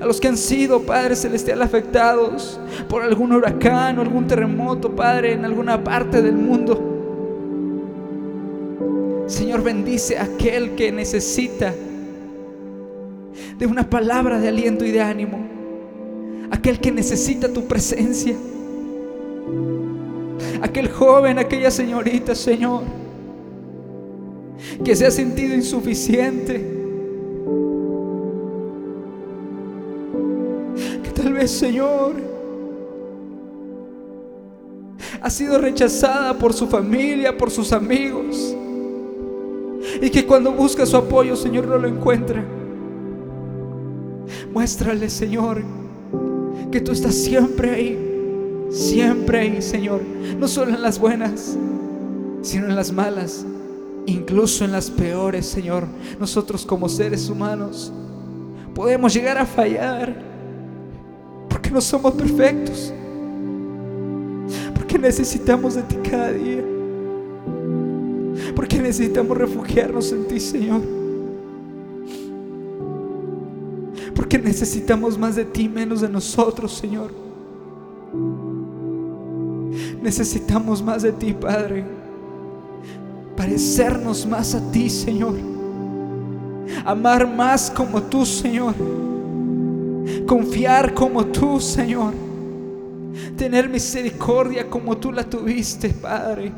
a 0.00 0.06
los 0.06 0.20
que 0.20 0.28
han 0.28 0.36
sido, 0.36 0.80
Padre 0.80 1.14
Celestial, 1.14 1.60
afectados 1.62 2.58
por 2.88 3.02
algún 3.02 3.32
huracán 3.32 3.98
o 3.98 4.02
algún 4.02 4.26
terremoto, 4.26 4.94
Padre, 4.94 5.32
en 5.32 5.44
alguna 5.44 5.82
parte 5.84 6.22
del 6.22 6.36
mundo. 6.36 6.89
Señor, 9.30 9.62
bendice 9.62 10.18
a 10.18 10.24
aquel 10.24 10.74
que 10.74 10.90
necesita 10.92 11.74
de 13.58 13.66
una 13.66 13.88
palabra 13.88 14.38
de 14.38 14.48
aliento 14.48 14.84
y 14.84 14.90
de 14.90 15.00
ánimo. 15.00 15.38
Aquel 16.50 16.80
que 16.80 16.90
necesita 16.90 17.52
tu 17.52 17.66
presencia. 17.66 18.34
Aquel 20.60 20.88
joven, 20.88 21.38
aquella 21.38 21.70
señorita, 21.70 22.34
Señor, 22.34 22.82
que 24.84 24.94
se 24.94 25.06
ha 25.06 25.10
sentido 25.10 25.54
insuficiente 25.54 26.80
Señor, 31.48 32.14
ha 35.20 35.30
sido 35.30 35.58
rechazada 35.58 36.38
por 36.38 36.52
su 36.52 36.66
familia, 36.66 37.36
por 37.36 37.50
sus 37.50 37.72
amigos. 37.72 38.54
Y 40.00 40.10
que 40.10 40.26
cuando 40.26 40.52
busca 40.52 40.86
su 40.86 40.96
apoyo, 40.96 41.36
Señor, 41.36 41.66
no 41.66 41.78
lo 41.78 41.88
encuentra. 41.88 42.44
Muéstrale, 44.52 45.08
Señor, 45.10 45.62
que 46.70 46.80
tú 46.80 46.92
estás 46.92 47.14
siempre 47.14 47.70
ahí, 47.70 48.66
siempre 48.70 49.40
ahí, 49.40 49.62
Señor. 49.62 50.00
No 50.38 50.48
solo 50.48 50.74
en 50.74 50.82
las 50.82 50.98
buenas, 50.98 51.56
sino 52.42 52.66
en 52.66 52.76
las 52.76 52.92
malas, 52.92 53.44
incluso 54.06 54.64
en 54.64 54.72
las 54.72 54.90
peores, 54.90 55.46
Señor. 55.46 55.84
Nosotros 56.18 56.64
como 56.64 56.88
seres 56.88 57.28
humanos 57.28 57.92
podemos 58.74 59.12
llegar 59.12 59.36
a 59.36 59.44
fallar 59.44 60.30
no 61.70 61.80
somos 61.80 62.12
perfectos. 62.14 62.92
Porque 64.74 64.98
necesitamos 64.98 65.74
de 65.74 65.82
ti 65.82 65.96
cada 66.08 66.32
día. 66.32 66.64
Porque 68.54 68.80
necesitamos 68.80 69.36
refugiarnos 69.36 70.12
en 70.12 70.26
ti, 70.26 70.40
Señor. 70.40 70.80
Porque 74.14 74.38
necesitamos 74.38 75.18
más 75.18 75.36
de 75.36 75.44
ti, 75.44 75.68
menos 75.68 76.00
de 76.00 76.08
nosotros, 76.08 76.72
Señor. 76.72 77.10
Necesitamos 80.02 80.82
más 80.82 81.02
de 81.02 81.12
ti, 81.12 81.32
Padre. 81.32 81.84
Parecernos 83.36 84.26
más 84.26 84.54
a 84.54 84.70
ti, 84.70 84.90
Señor. 84.90 85.34
Amar 86.84 87.26
más 87.26 87.70
como 87.70 88.02
tú, 88.02 88.24
Señor 88.24 88.74
confiar 90.26 90.94
como 90.94 91.26
tú, 91.26 91.60
Señor. 91.60 92.14
Tener 93.36 93.68
misericordia 93.68 94.68
como 94.68 94.96
tú 94.96 95.10
la 95.10 95.24
tuviste, 95.24 95.90
Padre. 95.90 96.52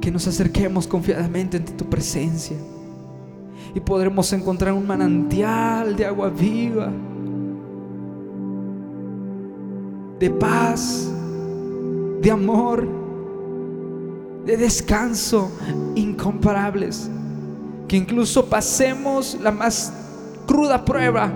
Que 0.00 0.10
nos 0.10 0.26
acerquemos 0.26 0.86
confiadamente 0.86 1.56
ante 1.56 1.72
tu 1.72 1.84
presencia 1.86 2.56
y 3.74 3.80
podremos 3.80 4.32
encontrar 4.32 4.72
un 4.72 4.86
manantial 4.86 5.96
de 5.96 6.06
agua 6.06 6.30
viva, 6.30 6.92
de 10.20 10.30
paz, 10.30 11.10
de 12.20 12.30
amor, 12.30 12.86
de 14.46 14.56
descanso 14.56 15.50
incomparables. 15.96 17.10
Que 17.88 17.96
incluso 17.96 18.46
pasemos 18.46 19.36
la 19.42 19.50
más 19.50 19.92
cruda 20.46 20.84
prueba 20.84 21.32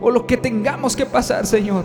o 0.00 0.10
lo 0.10 0.26
que 0.26 0.36
tengamos 0.36 0.94
que 0.94 1.06
pasar, 1.06 1.46
Señor, 1.46 1.84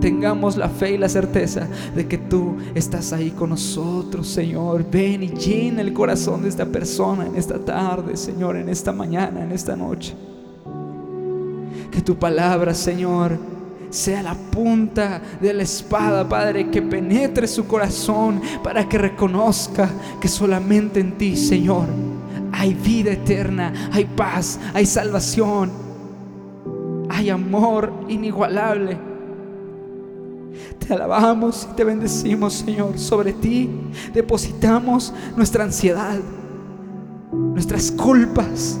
tengamos 0.00 0.56
la 0.56 0.68
fe 0.68 0.92
y 0.92 0.98
la 0.98 1.08
certeza 1.08 1.66
de 1.94 2.06
que 2.06 2.18
tú 2.18 2.56
estás 2.74 3.12
ahí 3.12 3.30
con 3.30 3.50
nosotros, 3.50 4.26
Señor. 4.28 4.84
Ven 4.90 5.22
y 5.22 5.28
llena 5.28 5.80
el 5.80 5.92
corazón 5.92 6.42
de 6.42 6.48
esta 6.48 6.66
persona 6.66 7.26
en 7.26 7.36
esta 7.36 7.58
tarde, 7.58 8.16
Señor, 8.16 8.56
en 8.56 8.68
esta 8.68 8.92
mañana, 8.92 9.42
en 9.42 9.52
esta 9.52 9.76
noche. 9.76 10.14
Que 11.90 12.00
tu 12.00 12.16
palabra, 12.16 12.74
Señor, 12.74 13.38
sea 13.90 14.22
la 14.22 14.34
punta 14.34 15.22
de 15.40 15.54
la 15.54 15.62
espada, 15.62 16.28
Padre, 16.28 16.70
que 16.70 16.82
penetre 16.82 17.46
su 17.46 17.66
corazón 17.66 18.40
para 18.62 18.88
que 18.88 18.98
reconozca 18.98 19.88
que 20.20 20.28
solamente 20.28 21.00
en 21.00 21.16
ti, 21.16 21.36
Señor, 21.36 21.86
hay 22.52 22.74
vida 22.74 23.12
eterna, 23.12 23.90
hay 23.92 24.04
paz, 24.04 24.58
hay 24.74 24.86
salvación, 24.86 25.70
hay 27.08 27.30
amor 27.30 27.92
inigualable. 28.08 29.05
Te 30.78 30.94
alabamos 30.94 31.68
y 31.70 31.74
te 31.76 31.84
bendecimos, 31.84 32.54
Señor. 32.54 32.98
Sobre 32.98 33.32
ti 33.32 33.70
depositamos 34.12 35.12
nuestra 35.36 35.64
ansiedad, 35.64 36.18
nuestras 37.32 37.90
culpas. 37.90 38.78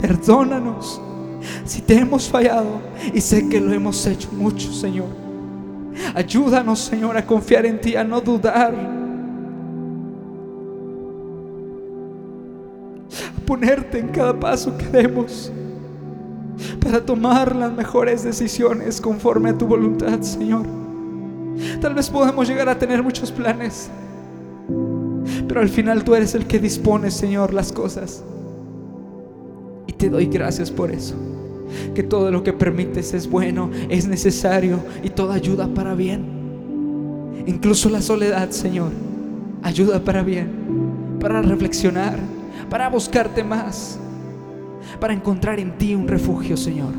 Perdónanos 0.00 1.00
si 1.64 1.80
te 1.80 1.98
hemos 1.98 2.28
fallado 2.28 2.80
y 3.14 3.20
sé 3.20 3.48
que 3.48 3.60
lo 3.60 3.72
hemos 3.72 4.06
hecho 4.06 4.28
mucho, 4.32 4.72
Señor. 4.72 5.08
Ayúdanos, 6.14 6.78
Señor, 6.80 7.16
a 7.16 7.24
confiar 7.24 7.66
en 7.66 7.80
ti, 7.80 7.96
a 7.96 8.04
no 8.04 8.20
dudar. 8.20 8.74
A 13.14 13.46
ponerte 13.46 13.98
en 13.98 14.08
cada 14.08 14.38
paso 14.38 14.76
que 14.76 14.86
demos 14.86 15.50
para 16.80 17.04
tomar 17.04 17.54
las 17.54 17.72
mejores 17.72 18.24
decisiones 18.24 19.00
conforme 19.00 19.50
a 19.50 19.58
tu 19.58 19.66
voluntad, 19.66 20.20
Señor. 20.20 20.85
Tal 21.80 21.94
vez 21.94 22.08
podemos 22.08 22.48
llegar 22.48 22.68
a 22.68 22.78
tener 22.78 23.02
muchos 23.02 23.30
planes, 23.30 23.90
pero 25.46 25.60
al 25.60 25.68
final 25.68 26.04
tú 26.04 26.14
eres 26.14 26.34
el 26.34 26.46
que 26.46 26.58
dispone, 26.58 27.10
Señor, 27.10 27.52
las 27.52 27.72
cosas. 27.72 28.22
Y 29.86 29.92
te 29.92 30.08
doy 30.08 30.26
gracias 30.26 30.70
por 30.70 30.90
eso 30.90 31.14
que 31.94 32.02
todo 32.02 32.30
lo 32.30 32.42
que 32.42 32.52
permites 32.52 33.12
es 33.14 33.28
bueno, 33.28 33.70
es 33.88 34.06
necesario 34.06 34.78
y 35.02 35.10
toda 35.10 35.34
ayuda 35.34 35.68
para 35.68 35.94
bien. 35.94 36.24
Incluso 37.46 37.88
la 37.88 38.02
soledad, 38.02 38.50
Señor, 38.50 38.90
ayuda 39.62 40.00
para 40.00 40.22
bien, 40.22 41.18
para 41.20 41.42
reflexionar, 41.42 42.18
para 42.70 42.88
buscarte 42.88 43.44
más, 43.44 43.98
para 45.00 45.12
encontrar 45.12 45.60
en 45.60 45.76
ti 45.78 45.94
un 45.94 46.08
refugio, 46.08 46.56
Señor. 46.56 46.92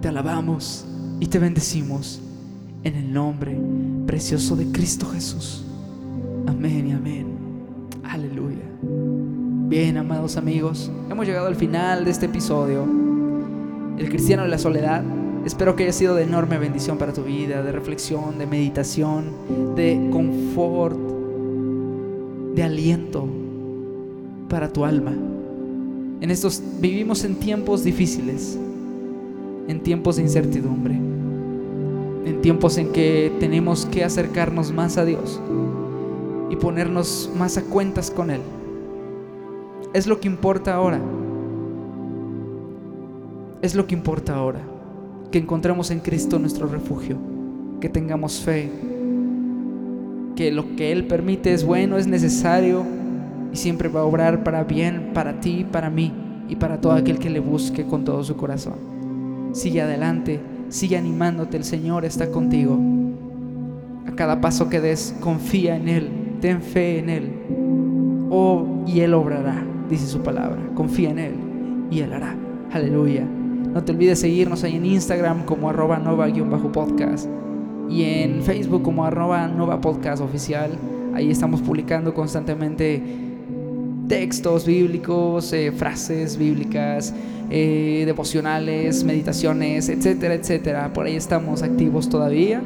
Te 0.00 0.08
alabamos 0.08 0.86
y 1.18 1.26
te 1.26 1.38
bendecimos 1.38 2.20
en 2.82 2.94
el 2.94 3.12
nombre 3.12 3.58
precioso 4.06 4.56
de 4.56 4.66
Cristo 4.72 5.06
Jesús. 5.06 5.64
Amén 6.46 6.88
y 6.88 6.92
amén. 6.92 7.26
Aleluya. 8.04 8.64
Bien, 9.68 9.96
amados 9.98 10.36
amigos, 10.36 10.90
hemos 11.10 11.26
llegado 11.26 11.46
al 11.46 11.56
final 11.56 12.04
de 12.04 12.10
este 12.10 12.26
episodio 12.26 12.84
el 13.98 14.08
cristiano 14.08 14.42
de 14.42 14.48
la 14.48 14.58
soledad. 14.58 15.04
Espero 15.44 15.76
que 15.76 15.84
haya 15.84 15.92
sido 15.92 16.14
de 16.14 16.24
enorme 16.24 16.58
bendición 16.58 16.98
para 16.98 17.12
tu 17.12 17.22
vida, 17.22 17.62
de 17.62 17.72
reflexión, 17.72 18.38
de 18.38 18.46
meditación, 18.46 19.32
de 19.76 20.08
confort, 20.10 20.98
de 22.54 22.62
aliento 22.62 23.28
para 24.48 24.72
tu 24.72 24.84
alma. 24.84 25.12
En 26.20 26.30
estos 26.30 26.62
vivimos 26.80 27.24
en 27.24 27.36
tiempos 27.36 27.84
difíciles, 27.84 28.58
en 29.68 29.80
tiempos 29.80 30.16
de 30.16 30.22
incertidumbre, 30.22 31.09
en 32.24 32.40
tiempos 32.42 32.78
en 32.78 32.92
que 32.92 33.32
tenemos 33.40 33.86
que 33.86 34.04
acercarnos 34.04 34.72
más 34.72 34.98
a 34.98 35.04
Dios 35.04 35.40
y 36.50 36.56
ponernos 36.56 37.30
más 37.36 37.56
a 37.56 37.62
cuentas 37.62 38.10
con 38.10 38.30
Él. 38.30 38.40
Es 39.92 40.06
lo 40.06 40.20
que 40.20 40.28
importa 40.28 40.74
ahora 40.74 41.00
es 43.62 43.74
lo 43.74 43.86
que 43.86 43.94
importa 43.94 44.34
ahora, 44.34 44.60
que 45.30 45.38
encontremos 45.38 45.90
en 45.90 46.00
Cristo 46.00 46.38
nuestro 46.38 46.66
refugio, 46.66 47.18
que 47.80 47.88
tengamos 47.88 48.40
fe, 48.40 48.70
que 50.34 50.50
lo 50.50 50.76
que 50.76 50.92
Él 50.92 51.06
permite 51.06 51.52
es 51.52 51.64
bueno, 51.64 51.98
es 51.98 52.06
necesario 52.06 52.84
y 53.52 53.56
siempre 53.56 53.88
va 53.88 54.00
a 54.00 54.04
obrar 54.04 54.44
para 54.44 54.64
bien, 54.64 55.10
para 55.12 55.40
ti, 55.40 55.66
para 55.70 55.90
mí 55.90 56.12
y 56.48 56.56
para 56.56 56.80
todo 56.80 56.92
aquel 56.92 57.18
que 57.18 57.30
le 57.30 57.40
busque 57.40 57.84
con 57.84 58.04
todo 58.04 58.24
su 58.24 58.36
corazón. 58.36 58.74
Sigue 59.52 59.82
adelante, 59.82 60.40
sigue 60.70 60.96
animándote, 60.96 61.58
el 61.58 61.64
Señor 61.64 62.04
está 62.04 62.30
contigo. 62.30 62.78
A 64.06 64.12
cada 64.12 64.40
paso 64.40 64.70
que 64.70 64.80
des, 64.80 65.14
confía 65.20 65.76
en 65.76 65.88
Él, 65.88 66.10
ten 66.40 66.62
fe 66.62 66.98
en 66.98 67.10
Él. 67.10 67.32
Oh, 68.30 68.84
y 68.86 69.00
Él 69.00 69.12
obrará, 69.12 69.62
dice 69.90 70.06
su 70.06 70.20
palabra. 70.20 70.58
Confía 70.74 71.10
en 71.10 71.18
Él 71.18 71.34
y 71.90 72.00
Él 72.00 72.12
hará. 72.12 72.34
Aleluya. 72.72 73.24
No 73.24 73.84
te 73.84 73.92
olvides 73.92 74.20
seguirnos 74.20 74.64
ahí 74.64 74.76
en 74.76 74.86
Instagram 74.86 75.44
como 75.44 75.68
arroba 75.68 75.98
nova-podcast 75.98 77.28
y 77.88 78.04
en 78.04 78.42
Facebook 78.42 78.82
como 78.82 79.04
arroba 79.04 79.46
nova 79.48 79.80
podcast 79.80 80.22
oficial. 80.22 80.70
Ahí 81.14 81.30
estamos 81.30 81.60
publicando 81.60 82.14
constantemente 82.14 83.02
textos 84.08 84.66
bíblicos, 84.66 85.52
eh, 85.52 85.72
frases 85.72 86.36
bíblicas, 86.36 87.14
eh, 87.50 88.04
devocionales, 88.06 89.04
meditaciones, 89.04 89.88
etcétera, 89.88 90.34
etcétera. 90.34 90.92
Por 90.92 91.06
ahí 91.06 91.16
estamos 91.16 91.62
activos 91.62 92.08
todavía. 92.08 92.62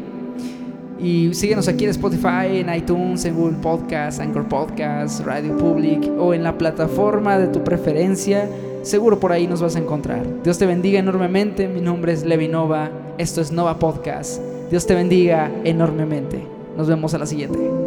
Y 1.00 1.34
síguenos 1.34 1.68
aquí 1.68 1.84
en 1.84 1.90
Spotify, 1.90 2.58
en 2.58 2.72
iTunes, 2.72 3.24
en 3.24 3.34
Google 3.34 3.58
Podcast, 3.58 4.20
Anchor 4.20 4.48
Podcast, 4.48 5.24
Radio 5.24 5.56
Public 5.56 6.10
o 6.18 6.32
en 6.32 6.42
la 6.42 6.56
plataforma 6.56 7.38
de 7.38 7.48
tu 7.48 7.64
preferencia 7.64 8.48
Seguro 8.84 9.18
por 9.18 9.32
ahí 9.32 9.46
nos 9.46 9.62
vas 9.62 9.76
a 9.76 9.78
encontrar. 9.78 10.42
Dios 10.42 10.58
te 10.58 10.66
bendiga 10.66 10.98
enormemente. 10.98 11.68
Mi 11.68 11.80
nombre 11.80 12.12
es 12.12 12.22
Levi 12.22 12.48
Nova. 12.48 12.90
Esto 13.16 13.40
es 13.40 13.50
Nova 13.50 13.78
Podcast. 13.78 14.42
Dios 14.70 14.86
te 14.86 14.94
bendiga 14.94 15.50
enormemente. 15.64 16.46
Nos 16.76 16.86
vemos 16.86 17.14
a 17.14 17.18
la 17.18 17.24
siguiente. 17.24 17.83